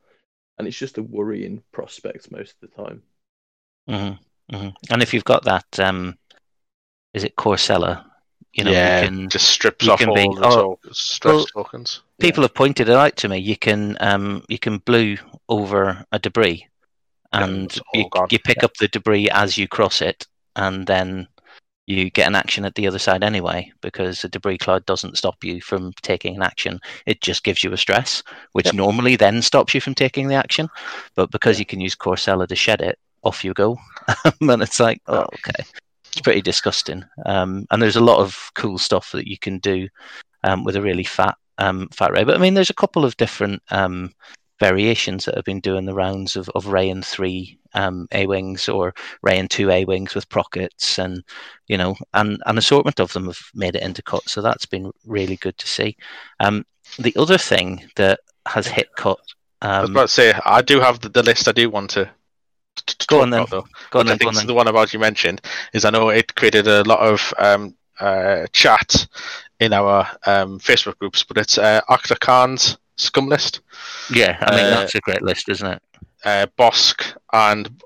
[0.58, 3.04] and it's just a worrying prospect most of the time.
[3.88, 6.17] hmm hmm And if you've got that, um,
[7.13, 8.06] is it Korr Sella?
[8.54, 9.30] You know, yeah, you can.
[9.30, 12.02] just strips you off can all be- the oh, to- stress well, tokens.
[12.19, 13.38] People have pointed it out to me.
[13.38, 16.67] You can, um, you can blue over a debris,
[17.32, 21.28] and it's you, you pick up the debris as you cross it, and then
[21.88, 25.43] you get an action at the other side anyway, because the debris cloud doesn't stop
[25.43, 26.80] you from taking an action.
[27.06, 28.21] It just gives you a stress,
[28.52, 28.76] which Yep.
[28.76, 30.67] normally then stops you from taking the action.
[31.15, 33.78] But because you can use Korr Sella to shed it, off you go.
[34.41, 35.63] and it's like, oh, okay.
[36.12, 37.04] It's pretty disgusting.
[37.26, 39.88] Um, and there's a lot of cool stuff that you can do
[40.43, 42.23] um, with a really fat um, fat Rey.
[42.23, 44.12] But I mean, there's a couple of different um,
[44.60, 48.67] variations that have been doing the rounds of, of Rey and three um, A wings
[48.70, 51.24] or Rey and two A wings with prockets, and
[51.67, 54.28] you know, and an assortment of them have made it into cut.
[54.30, 55.96] So that's been really good to see.
[56.39, 56.65] Um,
[56.98, 59.20] the other thing that has hit cut.
[59.62, 61.48] I was Um, about to say I do have the, the list.
[61.48, 62.10] I do want to,
[63.08, 63.41] Go on then.
[63.41, 63.67] about though.
[63.91, 64.48] go on Which I then, go on think then.
[64.48, 65.41] the one about you mentioned
[65.74, 69.08] is I know it created a lot of um, uh, chat
[69.60, 71.82] in our um, Facebook groups, but it's uh,
[72.22, 73.62] Khan's scum list.
[74.13, 75.81] Yeah, I mean uh, that's a great list, isn't it?
[76.25, 77.81] uh, Bossk and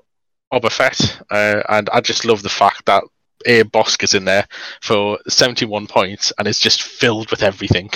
[0.52, 3.04] Boba Fett, uh, and I just love the fact that
[3.46, 4.46] a Bossk is in there
[4.80, 7.90] for 71 points and it's just filled with everything.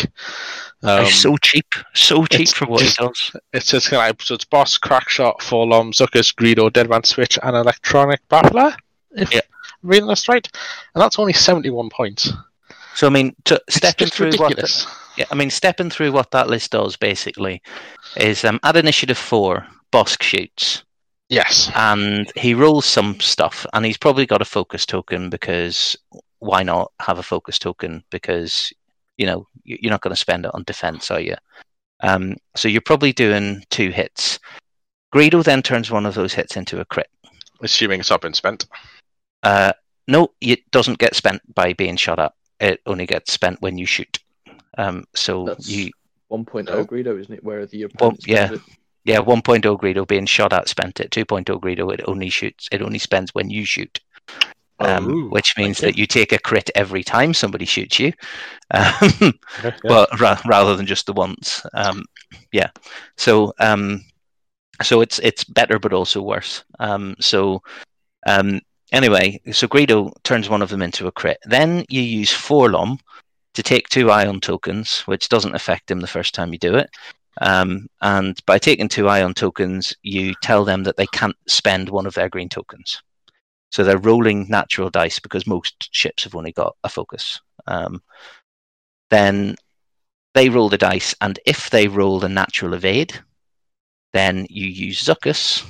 [0.82, 3.36] Um, It's so cheap, so cheap for what he just- does.
[3.52, 8.74] it's just like, so it's Boss, Crackshot, 4-LOM, Zuckuss, Greedo, Deadman Switch, and Electronic Baffler.
[9.12, 9.40] If Yeah.
[9.82, 10.46] I'm reading this right,
[10.94, 12.32] and that's only 71 points.
[12.94, 14.84] So I mean, to, stepping just through what ridiculous.
[14.84, 14.92] yeah,
[15.30, 17.62] I mean, stepping through what that list does basically
[18.16, 20.82] is um, at initiative four, Bossk shoots.
[21.28, 21.70] Yes.
[21.74, 25.96] and he rolls some stuff and he's probably got a focus token because
[26.38, 28.72] why not have a focus token because
[29.16, 31.34] you know you- you're not going to spend it on defense are you
[32.04, 34.38] um, so you're probably doing two hits
[35.12, 37.08] greedo then turns one of those hits into a crit
[37.60, 38.66] Assuming it's not been spent.
[39.42, 39.72] uh,
[40.06, 43.86] no it doesn't get spent by being shot at it only gets spent when you
[43.86, 44.20] shoot
[44.76, 45.90] um, so That's- you
[46.30, 46.84] 1.0 No.
[46.84, 47.44] Greedo, isn't it?
[47.44, 48.46] Where the Well, opponent yeah.
[48.48, 48.74] spends it.
[49.04, 52.98] yeah 1.0 greedo being shot at spent it 2.0 greedo it only shoots it only
[52.98, 54.00] spends when you shoot
[54.80, 55.86] um, Oh, which means okay.
[55.86, 58.12] that you take a crit every time somebody shoots you,
[58.72, 59.32] um, Okay,
[59.64, 59.72] yeah.
[59.84, 61.64] but ra- rather than just the once.
[61.72, 62.04] Um,
[62.52, 62.68] yeah,
[63.16, 64.02] so um,
[64.82, 66.62] so it's it's better, but also worse.
[66.78, 67.62] Um, so
[68.26, 68.60] um,
[68.92, 71.38] anyway, so Greedo turns one of them into a crit.
[71.46, 72.98] Then you use 4-LOM
[73.56, 76.90] to take two ion tokens, which doesn't affect them the first time you do it.
[77.40, 82.06] Um, and by taking two ion tokens, you tell them that they can't spend one
[82.06, 83.02] of their green tokens.
[83.72, 87.40] So they're rolling natural dice because most ships have only got a focus.
[87.66, 88.02] Um,
[89.08, 89.56] then
[90.34, 93.18] they roll the dice, and if they roll the natural evade,
[94.12, 95.64] then you use Zuckuss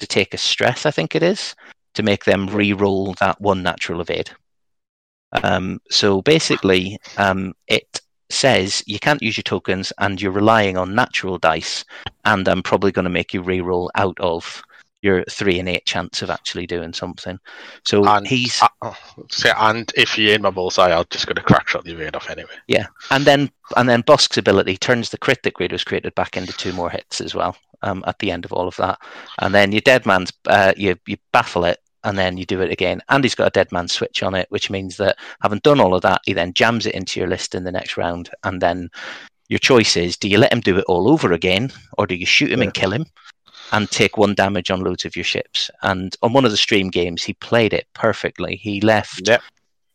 [0.00, 1.54] to take a stress, I think it is,
[1.94, 4.30] to make them re-roll that one natural evade.
[5.42, 10.94] Um, so basically, um, it says you can't use your tokens, and you're relying on
[10.94, 11.84] natural dice,
[12.24, 14.62] and I'm probably going to make you re-roll out of
[15.04, 17.38] your three and eight chance of actually doing something.
[17.84, 18.96] So And he's uh, oh,
[19.30, 22.16] say, and if you're in my bullseye, I'll just go to crack shot the evade
[22.16, 22.54] off anyway.
[22.66, 26.54] Yeah, and then and then Bossk's ability turns the crit that Greedo's created back into
[26.54, 27.56] two more hits as well.
[27.82, 28.98] Um, at the end of all of that,
[29.40, 32.70] and then your dead man's uh, you you baffle it, and then you do it
[32.70, 33.00] again.
[33.08, 35.94] And he's got a dead man switch on it, which means that having done all
[35.94, 38.90] of that, he then jams it into your list in the next round, and then
[39.48, 42.26] your choice is: do you let him do it all over again, or do you
[42.26, 43.06] shoot him and kill him?
[43.72, 45.70] And take one damage on loads of your ships.
[45.82, 48.56] And on one of the stream games, he played it perfectly.
[48.56, 49.42] He left Yep.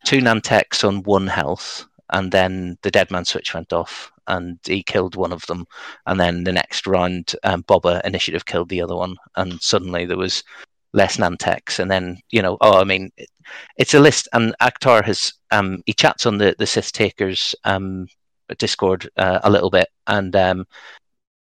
[0.04, 4.82] two Nantex on one health, and then the dead man switch went off, and he
[4.82, 5.66] killed one of them.
[6.06, 10.18] And then the next round, um, Boba initiative killed the other one, and suddenly there
[10.18, 10.42] was
[10.92, 11.78] less Nantex.
[11.78, 13.28] And then you know, oh, I mean, it,
[13.76, 14.28] it's a list.
[14.32, 18.06] And Akhtar has um, he chats on the the Sith Takers um,
[18.58, 20.66] Discord uh, a little bit, and um,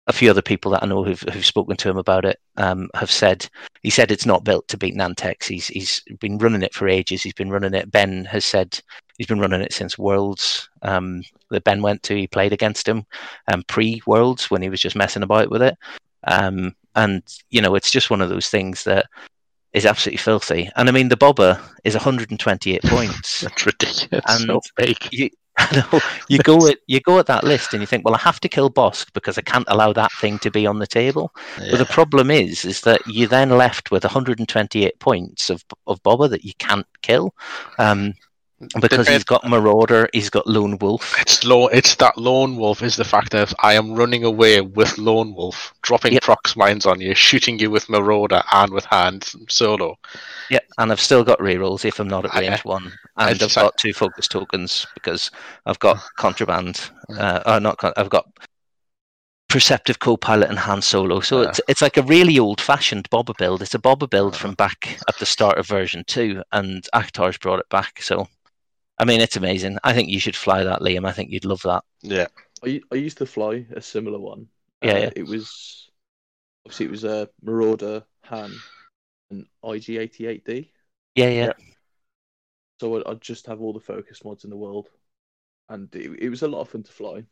[0.07, 2.89] a few other people that I know who've, who've spoken to him about it um,
[2.95, 3.47] have said
[3.83, 5.45] he said it's not built to beat Nantex.
[5.45, 7.21] He's he's been running it for ages.
[7.21, 7.91] He's been running it.
[7.91, 8.79] Ben has said
[9.17, 12.15] he's been running it since Worlds um, that Ben went to.
[12.15, 13.05] He played against him
[13.47, 15.77] um, pre Worlds when he was just messing about with it.
[16.23, 19.07] Um, and you know, it's just one of those things that
[19.73, 20.69] is absolutely filthy.
[20.75, 23.41] And I mean, the Boba is 128 points.
[23.41, 24.25] That's ridiculous.
[24.27, 24.97] And- big.
[25.11, 25.29] You,
[25.73, 25.99] know,
[26.29, 28.49] you go at you go at that list and you think, well, I have to
[28.49, 31.33] kill Bossk because I can't allow that thing to be on the table.
[31.57, 36.29] But the problem is, is that you're then left with 128 points of of Boba
[36.29, 37.33] that you can't kill,
[37.79, 38.13] um,
[38.81, 41.15] because he's got Marauder, he's got Lone Wolf.
[41.21, 41.69] It's lone.
[41.71, 45.73] It's that lone wolf is the fact that I am running away with lone wolf,
[45.83, 46.23] dropping Yep.
[46.23, 49.95] prox mines on you, shooting you with marauder and with Han Solo.
[50.49, 53.53] Yeah, and I've still got rerolls if I'm not at I- range one, and I've
[53.53, 55.29] got two focus tokens because
[55.67, 56.89] I've got contraband.
[57.09, 58.25] Uh, uh, not con- I've got
[59.49, 61.19] perceptive co-pilot and Han Solo.
[61.21, 61.49] So Yeah.
[61.49, 63.61] it's it's like a really old-fashioned Boba build.
[63.61, 67.59] It's a Boba build from back at the start of version two, and Akhtar's brought
[67.59, 68.01] it back.
[68.01, 68.27] So,
[68.99, 69.77] I mean, it's amazing.
[69.83, 71.07] I think you should fly that, Liam.
[71.07, 71.83] I think you'd love that.
[72.01, 72.27] Yeah,
[72.63, 74.47] I, I used to fly a similar one.
[74.81, 75.09] Yeah, Uh, yeah.
[75.15, 75.89] It was
[76.65, 78.51] obviously it was a Marauder Han
[79.31, 80.69] and IG88D.
[81.15, 81.53] Yeah, yeah.
[82.79, 84.89] So I'd, I'd just have all the focus mods in the world,
[85.69, 87.23] and it, it was a lot of fun to fly.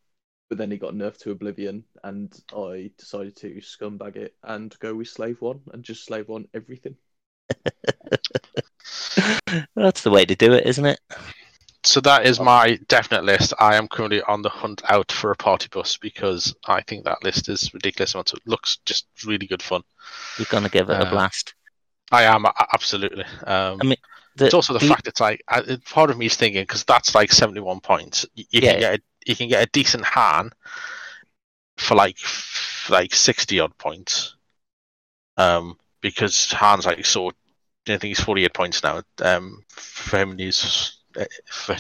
[0.50, 4.94] But then it got nerfed to Oblivion, and I decided to scumbag it and go
[4.96, 6.96] with Slave One and just Slave One everything.
[9.76, 11.00] That's the way to do it, isn't it?
[11.86, 13.54] So that is my definite list.
[13.60, 17.24] I am currently on the hunt out for a party bus because I think that
[17.24, 18.16] list is ridiculous.
[18.16, 19.84] It looks just really good fun.
[20.38, 21.54] You're gonna give it a Uh, blast.
[22.12, 23.24] I am absolutely.
[23.46, 23.98] Um, I mean,
[24.36, 26.84] The, it's also the the- fact it's like I- part of me is thinking because
[26.84, 28.26] that's like seventy-one points.
[28.36, 28.72] You, you Yeah.
[28.72, 30.52] can get a, you can get a decent Han
[31.78, 34.36] for like f- like sixty odd points.
[35.38, 37.30] Um, because Han's like so.
[37.88, 39.02] I think he's forty eight points now.
[39.22, 40.95] Um, for him, he's
[41.46, 41.76] for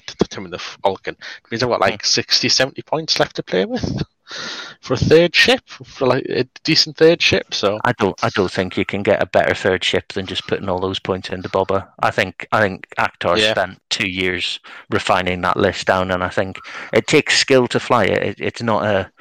[0.45, 1.15] in the Falcon.
[1.15, 4.04] It means I've got like 60, 70 points left to play with
[4.82, 7.54] for a third ship, for like a decent third ship.
[7.54, 10.48] So I don't, I don't think you can get a better third ship than just
[10.48, 11.88] putting all those points into Boba.
[12.00, 13.52] I think, I think Akhtar Yeah.
[13.52, 16.58] spent two years refining that list down, and I think
[16.93, 18.24] it takes skill to fly it.
[18.24, 19.12] it it's not a,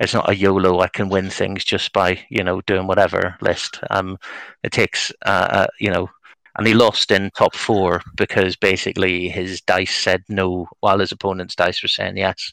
[0.00, 0.80] it's not a YOLO.
[0.80, 3.80] I can win things just by you know doing whatever list.
[3.90, 4.18] Um,
[4.62, 6.10] it takes, uh, uh you know.
[6.58, 11.54] And he lost in top four because basically his dice said no, while his opponent's
[11.54, 12.52] dice were saying yes.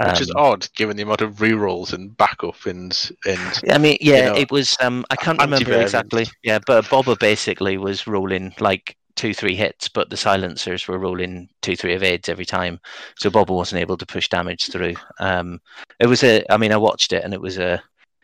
[0.00, 3.98] which is Um, odd given the amount of rerolls and backup and and I mean,
[4.00, 4.76] yeah, know, it was.
[4.80, 6.26] Um, I can't remember exactly.
[6.42, 11.48] Yeah, but Boba basically was rolling like two, three hits, but the silencers were rolling
[11.62, 12.78] two, three evades every time.
[13.16, 14.94] So Boba wasn't able to push damage through.
[15.18, 15.60] Um,
[15.98, 16.44] it was a.
[16.50, 17.82] I mean, I watched it and it was a.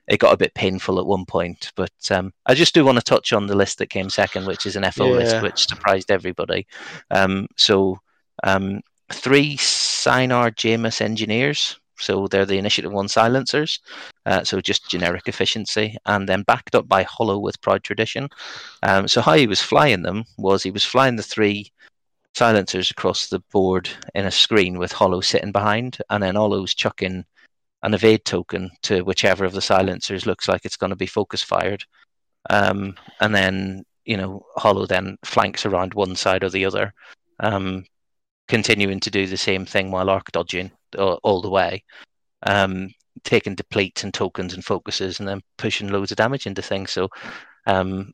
[0.08, 3.04] It got a bit painful at one point, but um, I just do want to
[3.04, 6.66] touch on the list that came second, which is an FO list, which surprised everybody.
[7.10, 7.98] Um, so
[8.42, 8.80] um,
[9.12, 11.78] three Sienar-Jaemus engineers.
[11.98, 13.78] So they're the Initiative One silencers.
[14.26, 18.28] Uh, so just generic efficiency, and then backed up by Holo with Proud Tradition.
[18.82, 21.70] Um, so how he was flying them was he was flying the three
[22.34, 27.24] silencers across the board in a screen with Holo sitting behind, and then Holo's chucking
[27.82, 31.42] an evade token to whichever of the silencers looks like it's going to be focus
[31.42, 31.84] fired,
[32.50, 36.92] um, and then you know Holo then flanks around one side or the other,
[37.40, 37.84] um,
[38.48, 41.84] continuing to do the same thing while arc dodging all, all the way.
[42.44, 42.92] Um,
[43.24, 46.90] taking depletes and tokens and focuses and then pushing loads of damage into things.
[46.90, 47.08] So
[47.66, 48.12] um,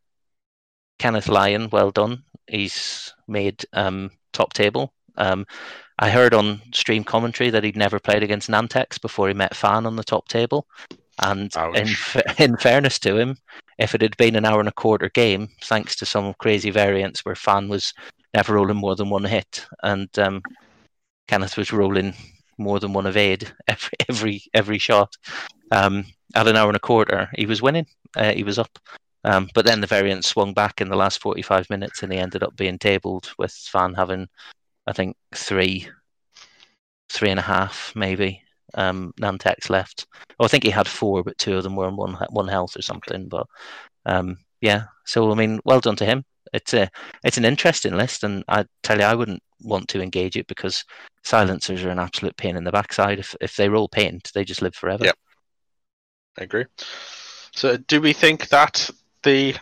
[0.99, 2.25] Kenneth Lyon, well done.
[2.47, 4.93] He's made um, top table.
[5.17, 5.47] Um,
[5.99, 9.87] I heard on stream commentary that he'd never played against Nantex before he met Fan
[9.87, 10.67] on the top table.
[11.21, 11.89] And in,
[12.39, 13.37] in fairness to him,
[13.79, 17.25] if it had been an hour and a quarter game, thanks to some crazy variants
[17.25, 17.93] where Fan was
[18.35, 20.43] never rolling more than one hit, and um,
[21.27, 22.15] Kenneth was rolling
[22.59, 25.17] more than one evade every every every shot.
[25.71, 27.87] Um, at an hour and a quarter, he was winning.
[28.17, 28.79] Uh, he was up.
[29.25, 32.43] Um, but then the variant swung back in the last 45 minutes and he ended
[32.43, 34.29] up being tabled with Fan having,
[34.89, 35.89] I think, three,
[37.11, 38.43] three and a half, maybe,
[38.75, 40.07] um, Nantex left.
[40.39, 42.77] Well, I think he had four, but two of them were on one, one health
[42.77, 43.29] or something.
[43.29, 43.47] But
[44.07, 46.25] um, yeah, so I mean, well done to him.
[46.53, 46.91] It's a
[47.25, 50.85] it's an interesting list, and I tell you, I wouldn't want to engage it because
[51.23, 53.19] silencers are an absolute pain in the backside.
[53.19, 55.05] If if they roll paint, they just live forever.
[55.05, 55.17] Yep.
[56.39, 56.65] I agree.
[57.55, 58.89] So, do we think that
[59.25, 59.57] the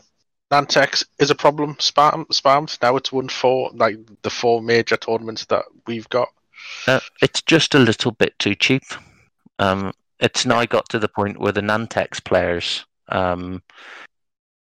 [0.50, 2.80] Nantex is a problem spam spammed?
[2.80, 6.28] Now it's won four, like the four major tournaments that we've got.
[6.86, 8.82] Uh, it's just a little bit too cheap.
[9.58, 13.62] Um, it's now got to the point where the Nantex players um,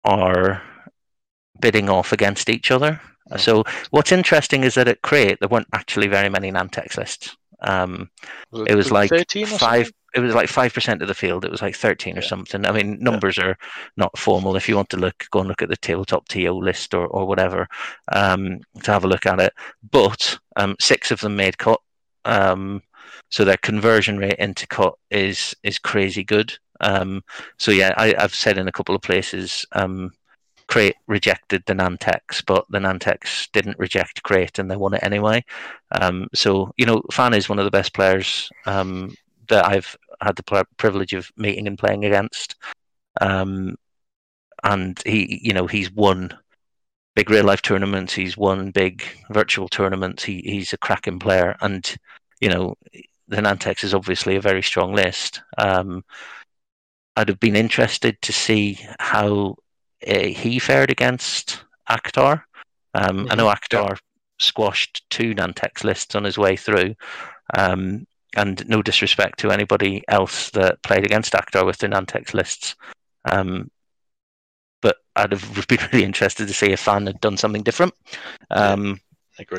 [0.03, 0.61] are
[1.59, 2.99] bidding off against each other.
[3.31, 3.39] Mm.
[3.39, 7.35] So what's interesting is that at Crait there weren't actually very many Nantex lists.
[7.61, 8.09] Um,
[8.67, 9.59] it was like 13 or five.
[9.59, 9.93] something?
[10.15, 11.43] It was like five percent of the field.
[11.45, 12.27] It was like thirteen or Yeah.
[12.27, 12.65] something.
[12.65, 13.57] I mean, numbers are
[13.97, 14.55] not formal.
[14.55, 17.25] If you want to look, go and look at the tabletop TO list or, or
[17.27, 17.67] whatever
[18.13, 19.53] um, to have a look at it.
[19.91, 21.81] But um, six of them made cut,
[22.23, 22.81] um,
[23.29, 26.57] so their conversion rate into cut is is crazy good.
[26.81, 27.21] Um,
[27.57, 30.11] so yeah, I, I've said in a couple of places, um,
[30.67, 35.43] Crait rejected the Nantex, but the Nantex didn't reject Crait, and they won it anyway.
[35.91, 39.13] Um, so you know, Fan is one of the best players um,
[39.49, 42.55] that I've had the privilege of meeting and playing against.
[43.21, 43.75] Um,
[44.63, 46.37] and he, you know, he's won
[47.15, 48.13] big real life tournaments.
[48.13, 50.23] He's won big virtual tournaments.
[50.23, 51.95] He he's a cracking player, and
[52.41, 52.75] you know,
[53.27, 55.41] the Nantex is obviously a very strong list.
[55.57, 56.03] Um,
[57.15, 59.55] I'd have been interested to see how
[60.05, 62.43] uh, he fared against Akhtar.
[62.93, 63.97] Um, I know Akhtar
[64.39, 66.95] squashed two Nantex lists on his way through.
[67.53, 68.05] Um,
[68.35, 72.75] and no disrespect to anybody else that played against Akhtar with the Nantex lists.
[73.25, 73.69] Um,
[74.81, 77.93] but I'd have been really interested to see if Fan had done something different.
[78.51, 78.99] Um,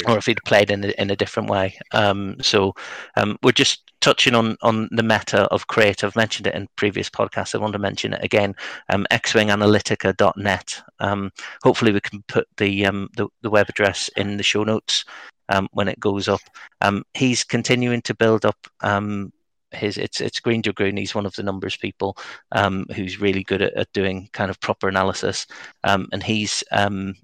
[0.06, 1.76] or if he'd played in a, in a different way.
[1.92, 2.74] Um, so
[3.16, 6.02] um, we're just touching on on the meta of Crait.
[6.02, 7.54] I've mentioned it in previous podcasts.
[7.54, 8.54] I want to mention it again.
[8.88, 10.82] Um, xwinganalytica.net.
[11.00, 11.30] Um,
[11.62, 15.04] hopefully, we can put the, um, the the web address in the show notes
[15.48, 16.40] um, when it goes up.
[16.80, 18.58] Um, he's continuing to build up.
[18.80, 19.32] Um,
[19.72, 20.96] his it's it's Green Dragoon.
[20.96, 22.16] He's one of the numbers people
[22.52, 25.46] um, who's really good at, at doing kind of proper analysis,
[25.84, 27.14] um, and he's um,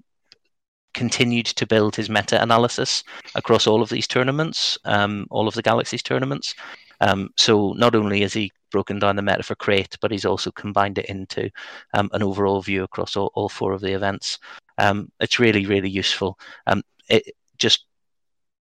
[0.93, 3.03] continued to build his meta analysis
[3.35, 6.53] across all of these tournaments, all of the Galaxies tournaments.
[7.37, 10.99] So not only has he broken down the meta for Crait, but he's also combined
[10.99, 11.49] it into
[11.93, 14.37] an overall view across all, all four of the events.
[15.19, 16.37] It's really, really useful.
[17.09, 17.85] It just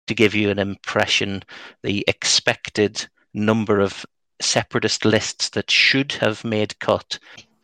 [0.07, 1.43] to give you an impression,
[1.83, 4.05] the expected number of
[4.41, 7.17] separatist lists that should have made cut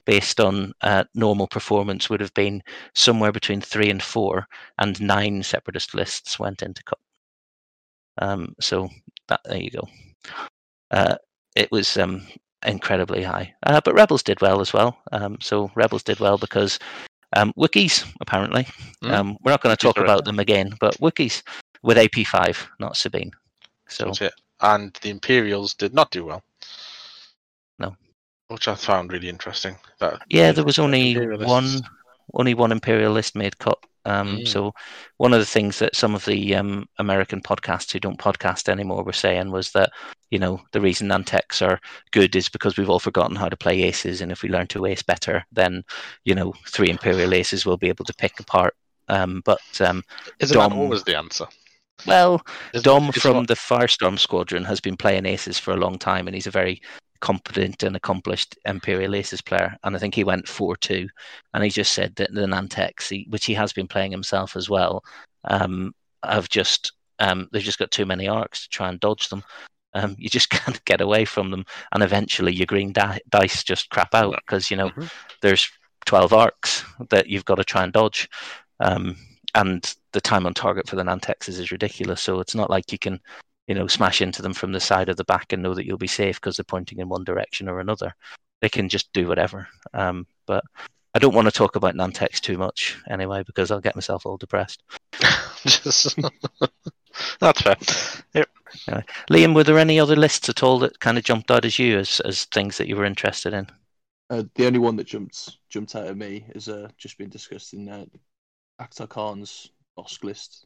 [0.06, 2.64] based on uh, normal performance would have been
[2.96, 4.48] somewhere between three and four,
[4.80, 6.98] and nine separatist lists went into cut.
[8.20, 8.90] Um, so
[9.28, 9.88] that there you go.
[10.90, 11.16] Uh,
[11.56, 12.26] it was um,
[12.66, 14.98] incredibly high, uh, but Rebels did well as well.
[15.12, 16.80] Um, so Rebels did well because
[17.36, 18.66] um, Wookiees apparently.
[19.04, 19.38] Mm.
[19.44, 21.44] we're not going to talk about them again, but Wookiees
[21.82, 23.32] with AP5, not Sabine.
[23.88, 24.34] So That's it.
[24.62, 26.44] And the Imperials did not do well.
[27.78, 27.96] No.
[28.50, 29.78] Which I found really interesting.
[30.00, 31.82] That yeah, there was only one
[32.34, 33.78] only one imperialist made cut.
[34.06, 34.48] Um, Mm.
[34.48, 34.74] So
[35.18, 39.04] one of the things that some of the um, American podcasts who don't podcast anymore
[39.04, 39.92] were saying was that
[40.32, 41.80] you know the reason Nantex are
[42.12, 44.86] good is because we've all forgotten how to play aces, and if we learn to
[44.86, 45.84] ace better, then
[46.24, 48.76] you know three imperial aces will be able to pick apart.
[49.10, 50.04] Um, but um,
[50.40, 51.48] Isn't that always the answer?
[52.06, 52.42] Well,
[52.82, 56.36] Dom it's from the Firestorm Squadron has been playing aces for a long time, and
[56.36, 56.82] he's a very
[57.22, 59.76] competent and accomplished Imperial Aces player.
[59.84, 61.08] And I think he went four two,
[61.54, 64.70] and he just said that the Nantex, he- which he has been playing himself as
[64.70, 65.04] well,
[65.46, 65.94] um,
[66.24, 69.44] have just um, they've just got too many arcs to try and dodge them.
[69.94, 73.90] Um, you just can't get away from them, and eventually your green di- dice just
[73.90, 75.12] crap out because you know Mhm.
[75.42, 75.70] there's
[76.06, 78.30] twelve arcs that you've got to try and dodge.
[78.80, 79.18] Um,
[79.60, 82.22] and the time on target for the Nantexes is ridiculous.
[82.22, 83.20] So it's not like you can,
[83.68, 85.98] you know, smash into them from the side of the back and know that you'll
[85.98, 88.16] be safe because they're pointing in one direction or another.
[88.62, 89.68] They can just do whatever.
[89.94, 90.64] Um, but
[91.14, 94.38] I don't want to talk about Nantex too much anyway because I'll get myself all
[94.38, 94.82] depressed.
[95.66, 96.18] Just-
[97.42, 97.76] That's fair.
[99.30, 101.98] Liam, were there any other lists at all that kind of jumped out as you
[101.98, 103.68] as, as things that you were interested in?
[104.30, 107.74] Uh, the only one that jumped jumped out at me is uh, just been discussed
[107.74, 108.06] in uh,
[108.80, 110.66] Akhtar Khan's Bossk list.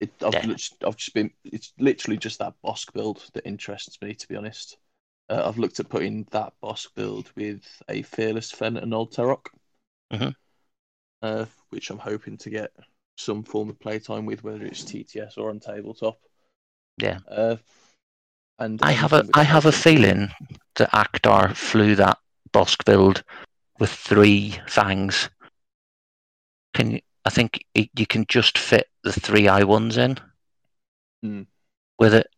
[0.00, 0.56] It, I've, Yeah.
[0.86, 1.30] I've just been.
[1.44, 4.78] It's literally just that Bossk build that interests me, to be honest.
[5.28, 9.46] Uh, I've looked at putting that Bossk build with a Fearless Fenn and Old Teroch,
[10.12, 10.34] Mhm.
[11.22, 12.72] uh, which I'm hoping to get
[13.16, 16.20] some form of playtime with, whether it's TTS or on tabletop.
[16.98, 17.18] Yeah.
[17.28, 17.56] Uh,
[18.58, 20.30] and I have a I have a feeling
[20.76, 22.18] that Akhtar flew that
[22.52, 23.24] Bossk build
[23.78, 25.30] with three fangs.
[26.74, 30.16] Can you, I think it, you can just fit the three I ones in
[31.22, 31.42] Hmm.
[31.98, 32.28] with it?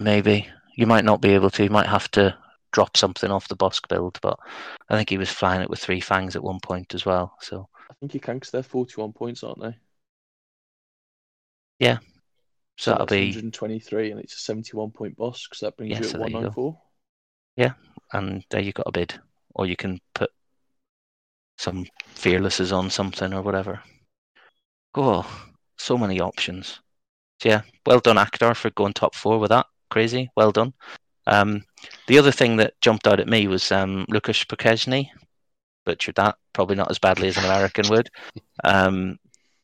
[0.00, 1.64] Maybe you might not be able to.
[1.64, 2.34] You might have to
[2.72, 4.38] drop something off the Bossk build, but
[4.88, 7.36] I think he was flying it with three fangs at one point as well.
[7.42, 9.76] So I think you can because they're 41 points, aren't they?
[11.78, 11.98] Yeah.
[12.78, 16.00] So that'll that's be 123, and it's a 71 point Bossk, so that brings Yeah,
[16.00, 16.52] you so at you go.
[16.52, 16.78] 194.
[18.14, 19.14] and there you got a bid,
[19.54, 20.30] or you can put
[21.58, 21.84] some
[22.14, 23.82] fearlesses on something or whatever.
[25.00, 25.24] Oh,
[25.76, 26.80] so many options.
[27.40, 29.66] So yeah, well done, Akhtar, for going top four with that.
[29.90, 30.74] Crazy, well done.
[31.28, 31.62] Um,
[32.08, 34.44] the other thing that jumped out at me was um, Lukasz.
[35.86, 38.10] Butchered that, probably not as badly as an American would.
[38.64, 39.20] Um,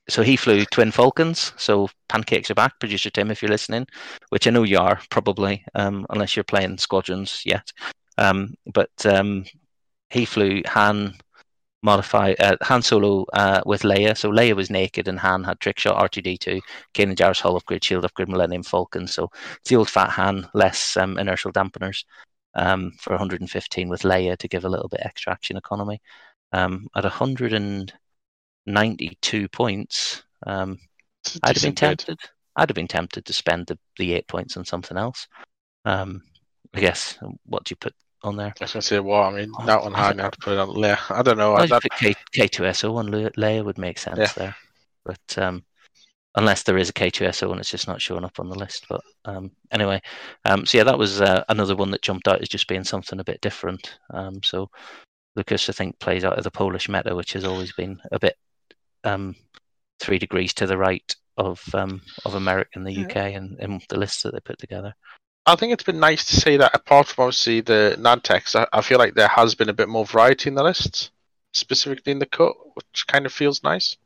[0.09, 1.53] so he flew twin falcons.
[1.57, 3.89] So pancakes are back, producer Tim, if you're listening,
[4.28, 7.72] which I know you are probably, um, unless you're playing squadrons yet.
[8.18, 9.47] Um, but um,
[10.11, 11.16] he flew Han
[11.85, 14.16] modify uh, Han Solo uh, with Leia.
[14.16, 16.61] So Leia was naked, and Han had trick shot R2D2,
[16.95, 19.07] Kanan Jarrus hull upgrade, shield upgrade, Millennium Falcon.
[19.07, 19.30] So
[19.61, 22.05] it's the old fat Han, less um, inertial dampeners
[22.55, 26.01] um, for 115 with Leia to give a little bit extra action economy.
[26.53, 30.78] Um, at 192 points, um,
[31.43, 31.99] I'd have been decent bid.
[31.99, 32.18] tempted.
[32.57, 35.28] I'd have been tempted to spend the, the eight points on something else.
[35.85, 36.22] Um,
[36.72, 37.18] I guess.
[37.45, 37.95] What do you put
[38.25, 38.55] on there?
[38.61, 40.39] I was going to say, well, I mean, Oh, that one I hard don't to
[40.39, 40.99] put it on Leia.
[41.11, 41.55] I don't know.
[41.55, 44.29] I'd that, put K, K2SO on Leia would make sense Yeah.
[44.33, 44.57] there.
[45.05, 45.64] But um,
[46.37, 48.87] unless there is a K2SO and it's just not showing up on the list.
[48.89, 50.01] But um, anyway,
[50.45, 53.20] um, so yeah, that was uh, another one that jumped out as just being something
[53.20, 53.99] a bit different.
[54.12, 54.70] Um, so
[55.37, 58.37] Lucas, I think, plays out of the Polish meta, which has always been a bit
[59.05, 59.35] um,
[60.01, 63.03] three degrees to the right of um, of America and the Yeah.
[63.03, 64.95] UK and, and the lists that they put together.
[65.47, 68.81] I think it's been nice to see that apart from obviously the Nantex, I, I
[68.81, 71.11] feel like there has been a bit more variety in the lists,
[71.53, 73.97] specifically in the cut, which kind of feels nice.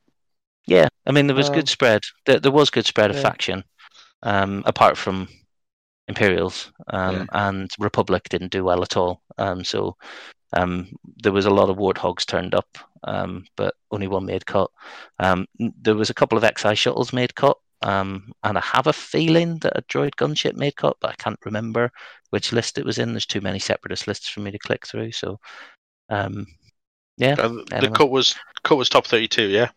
[0.66, 2.02] Yeah, I mean there was Um, good spread.
[2.26, 3.22] There, there was good spread of yeah.
[3.22, 3.64] faction,
[4.22, 5.28] um, apart from
[6.08, 7.48] Imperials, um, Yeah.
[7.48, 9.22] and Republic didn't do well at all.
[9.38, 9.96] Um, so
[10.52, 10.88] um,
[11.22, 14.70] there was a lot of warthogs turned up, um, but only one made cut.
[15.18, 18.92] Um, there was a couple of XI shuttles made cut, Um, and I have a
[18.92, 21.90] feeling that a droid gunship made cut, but I can't remember
[22.30, 23.12] which list it was in.
[23.12, 25.12] There's too many separatist lists for me to click through.
[25.12, 25.38] So,
[26.08, 26.46] um,
[27.16, 27.92] yeah, Uh, the Anyway.
[27.94, 29.48] cut was cut was top thirty-two.
[29.48, 29.70] Yeah.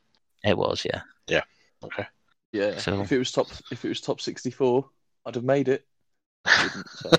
[0.43, 0.83] it was.
[0.85, 1.01] Yeah.
[1.27, 1.43] Yeah.
[1.83, 2.05] Okay.
[2.51, 2.77] Yeah.
[2.79, 4.89] So- If it was top, if it was top sixty-four,
[5.25, 5.85] I'd have made it.
[6.45, 7.09] Didn't, so.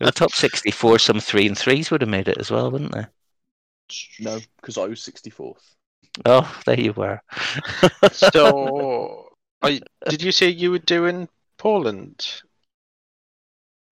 [0.00, 3.04] the top 64, some three and threes would have made it as well, wouldn't they?
[4.20, 5.74] no, because I was sixty-fourth.
[6.24, 7.20] Oh, there you were.
[8.12, 9.21] So,
[9.62, 12.42] are you- did you say you were doing Poland?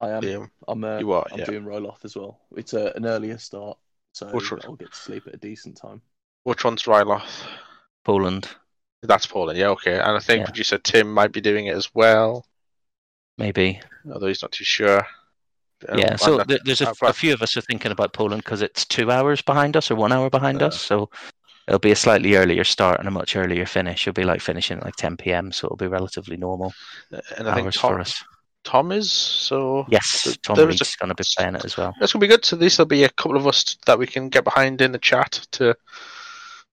[0.01, 0.23] I am.
[0.23, 0.51] Liam?
[0.67, 0.83] I'm.
[0.85, 1.45] Uh, You are, I'm yeah.
[1.45, 2.41] doing Ryloth as well.
[2.57, 3.77] It's uh, an earlier start,
[4.13, 6.01] so Which I'll get to sleep at a decent time.
[6.45, 7.47] Which one's Ryloth?
[8.05, 8.49] Poland,
[9.03, 9.59] That's Poland.
[9.59, 9.69] Yeah.
[9.71, 9.99] Okay.
[9.99, 10.45] And I think Yeah.
[10.47, 12.47] producer Tim might be doing it as well,
[13.37, 13.81] maybe.
[14.11, 15.07] although he's not too sure.
[15.89, 18.43] Um, yeah, I'm so not- there's a, a few of us are thinking about Poland
[18.43, 20.67] because it's two hours behind us or one hour behind Uh.
[20.69, 20.81] us.
[20.81, 21.11] So
[21.69, 24.07] it'll be a slightly earlier start and a much earlier finish.
[24.07, 25.53] It'll be like finishing at like 10 p.m.
[25.53, 26.73] So it'll be relatively normal
[27.37, 28.25] and I think hours Tom, for us.
[28.65, 29.87] Tom is so.
[29.89, 31.95] Yes, Tom is was going to be playing it as well.
[31.99, 32.45] That's gonna be good.
[32.45, 34.93] So at least there'll be a couple of us that we can get behind in
[34.93, 35.75] the chat to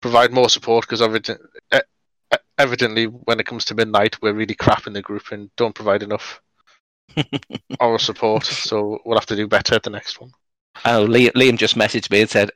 [0.02, 1.42] provide more support because evident,
[2.58, 6.04] evidently when it comes to midnight we're really crap in the group and don't provide
[6.04, 6.42] enough
[7.80, 8.46] oral support.
[8.46, 10.32] So we'll have to do better at the next one.
[10.86, 12.52] Oh, Liam, Liam just messaged me and said,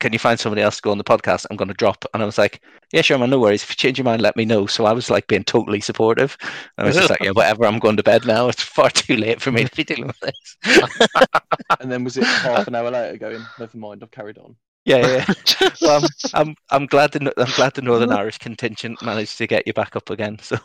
[0.00, 1.46] "Can you find somebody else to go on the podcast?
[1.50, 2.60] I'm going to drop." And I was like,
[2.92, 3.30] "Yeah, sure, man.
[3.30, 3.62] No worries.
[3.62, 6.36] If you change your mind, let me know." So I was like being totally supportive.
[6.78, 7.66] I was just like, "Yeah, whatever.
[7.66, 8.48] I'm going to bed now.
[8.52, 10.56] It's far too late for me to be dealing with this."
[11.80, 13.44] And then was it half an hour later going?
[13.58, 14.56] Never mind, I've carried on.
[14.84, 15.24] yeah,
[15.60, 15.68] yeah.
[15.82, 16.02] Well,
[16.34, 19.96] I'm I'm glad the I'm glad the Northern Irish contingent managed to get you back
[19.96, 20.38] up again.
[20.42, 20.58] So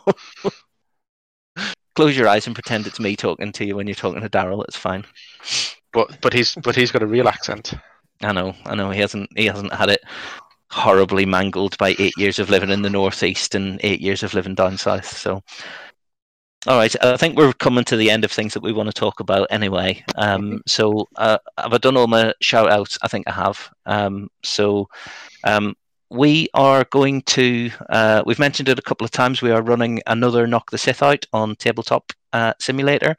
[1.94, 4.64] close your eyes and pretend it's me talking to you when you're talking to Daryl.
[4.64, 5.04] It's fine.
[5.92, 7.72] but but he's but he's got a real accent.
[8.22, 8.90] I know, I know.
[8.90, 10.02] He hasn't he hasn't had it
[10.70, 14.54] horribly mangled by eight years of living in the northeast and eight years of living
[14.54, 15.06] down south.
[15.06, 15.42] So,
[16.66, 18.92] all right, I think we're coming to the end of things that we want to
[18.92, 20.04] talk about anyway.
[20.16, 22.98] Um, so, uh, have I done all my shout outs?
[23.02, 23.70] I think I have.
[23.86, 24.88] Um, so,
[25.44, 25.74] um,
[26.10, 30.00] we are going to, uh, we've mentioned it a couple of times, we are running
[30.06, 33.16] another Knock the Sith Out on Tabletop uh, Simulator.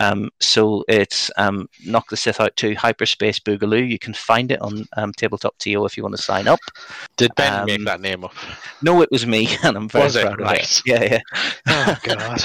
[0.00, 3.88] Um, so it's um, Knock the Sith Out 2 Hyperspace Boogaloo.
[3.88, 6.60] You can find it on um, Tabletop TO if you want to sign up.
[7.16, 8.34] Did Ben Um, make that name up?
[8.82, 10.22] No, it was me, and I'm very Was it?
[10.24, 10.60] proud of Right.
[10.60, 10.82] it.
[10.86, 11.20] Yeah, yeah.
[11.68, 12.40] Oh God.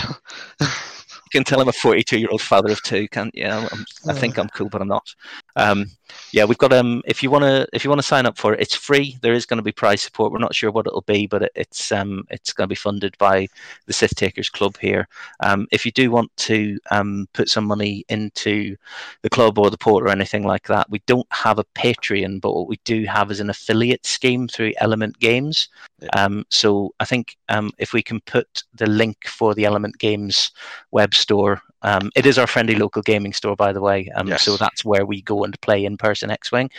[1.34, 3.08] Can tell I'm a 42 year old father of two.
[3.08, 3.48] Can't you?
[3.48, 5.16] I'm, I think I'm cool, but I'm not.
[5.56, 5.88] Um,
[6.32, 7.02] yeah, we've got um.
[7.06, 9.18] If you want to, if you want to sign up for it, it's free.
[9.22, 10.32] There is going to be prize support.
[10.32, 13.18] We're not sure what it'll be, but it, it's um, it's going to be funded
[13.18, 13.48] by
[13.88, 15.08] the Sith Takers Club here.
[15.40, 18.76] Um, if you do want to um, put some money into
[19.24, 22.54] the club or the port or anything like that, we don't have a Patreon, but
[22.54, 25.70] what we do have is an affiliate scheme through Element Games.
[26.00, 26.10] Yeah.
[26.14, 30.52] Um, so I think um, if we can put the link for the Element Games
[30.92, 34.00] web store, um, it is our friendly local gaming store, by the way.
[34.16, 34.44] Um, Yes.
[34.44, 36.70] So that's where we go and play in person X Wing.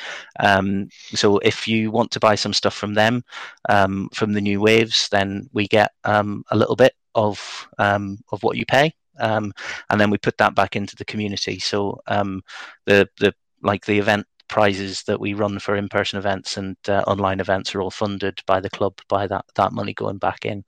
[0.41, 3.25] Um, so if you want to buy some stuff from them,
[3.69, 8.43] um, from the new waves, then we get um, a little bit of um, of
[8.43, 9.53] what you pay, um,
[9.89, 11.59] and then we put that back into the community.
[11.61, 12.43] So um,
[12.87, 13.33] the the
[13.63, 17.83] like the event prizes that we run for in-person events and uh, online events are
[17.83, 20.63] all funded by the club by that that money going back in.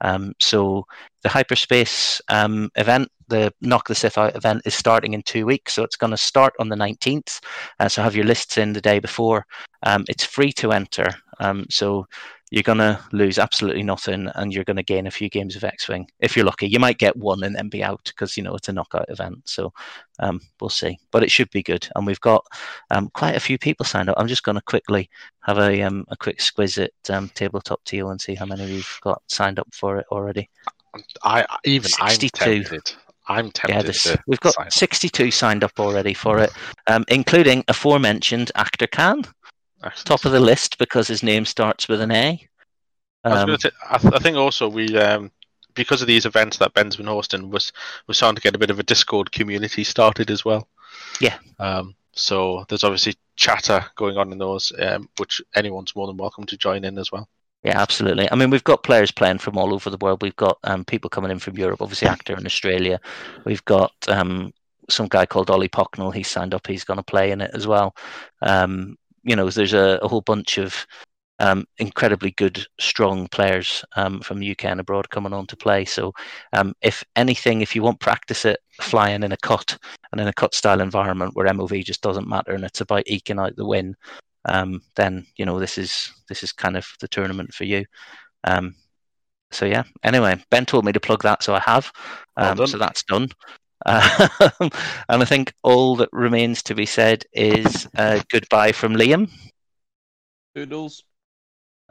[0.00, 0.84] Um, so
[1.24, 5.72] the hyperspace um, event, the Knock the Sith Out event, is starting in two weeks.
[5.72, 7.40] So it's going to start on the 19th.
[7.80, 9.44] Uh, so have your lists in the day before.
[9.82, 11.12] Um, it's free to enter.
[11.40, 12.06] Um, so
[12.52, 15.64] you're going to lose absolutely nothing and you're going to gain a few games of
[15.64, 16.68] X Wing if you're lucky.
[16.68, 19.38] You might get one and then be out because, you know, it's a knockout event.
[19.46, 19.72] So
[20.18, 20.98] um, we'll see.
[21.12, 21.88] But it should be good.
[21.96, 22.44] And we've got
[22.90, 24.16] um, quite a few people signed up.
[24.18, 25.08] I'm just going to quickly
[25.40, 28.98] have a, um, a quick squiz at um, Tabletop TO and see how many we've
[29.00, 30.50] got signed up for it already.
[31.24, 32.44] I even 62.
[32.44, 32.92] I'm tempted.
[33.28, 33.74] I'm tempted.
[33.74, 34.72] Yeah, this, we've got sign up.
[34.74, 36.50] 62 signed up already for it,
[36.86, 39.24] um, including aforementioned Akhtar Khan.
[40.04, 42.48] Top of the list because his name starts with an A.
[43.24, 45.30] I, was Um, gonna say, I, th- I think also we um,
[45.74, 47.72] because of these events that Ben's been hosting, was
[48.06, 50.68] we're starting to get a bit of a Discord community started as well.
[51.20, 51.38] Yeah.
[51.58, 56.44] Um, so there's obviously chatter going on in those, um, which anyone's more than welcome
[56.46, 57.28] to join in as well.
[57.64, 58.30] Yeah, absolutely.
[58.30, 60.20] I mean, we've got players playing from all over the world.
[60.20, 63.00] We've got um, people coming in from Europe, obviously, Akhtar in Australia.
[63.44, 64.52] We've got um,
[64.90, 66.10] some guy called Ollie Pocknell.
[66.12, 66.66] He signed up.
[66.66, 67.94] He's going to play in it as well.
[68.42, 70.86] Um, you know, there's a, a whole bunch of
[71.38, 75.84] um, incredibly good, strong players um, from the UK and abroad coming on to play.
[75.84, 76.12] So,
[76.52, 79.76] um, if anything, if you want practice it flying in a cut
[80.12, 83.40] and in a cut style environment where MOV just doesn't matter and it's about eking
[83.40, 83.96] out the win,
[84.44, 87.84] um, then you know this is this is kind of the tournament for you.
[88.44, 88.76] Um,
[89.50, 89.84] so yeah.
[90.02, 91.92] Anyway, Ben told me to plug that, so I have.
[92.36, 93.28] Well Um, so that's done.
[93.84, 94.28] Uh,
[95.08, 99.28] and I think all that remains to be said is uh, goodbye from Liam
[100.54, 101.04] Doodles.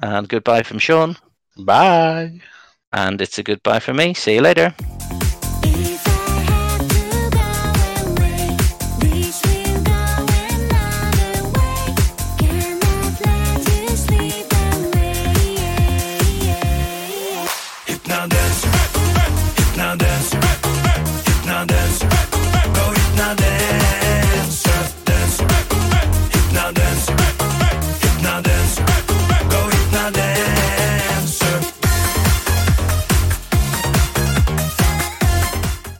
[0.01, 1.17] and goodbye from Sean.
[1.57, 2.39] Bye.
[2.93, 4.13] And it's a goodbye from me.
[4.13, 4.73] See you later.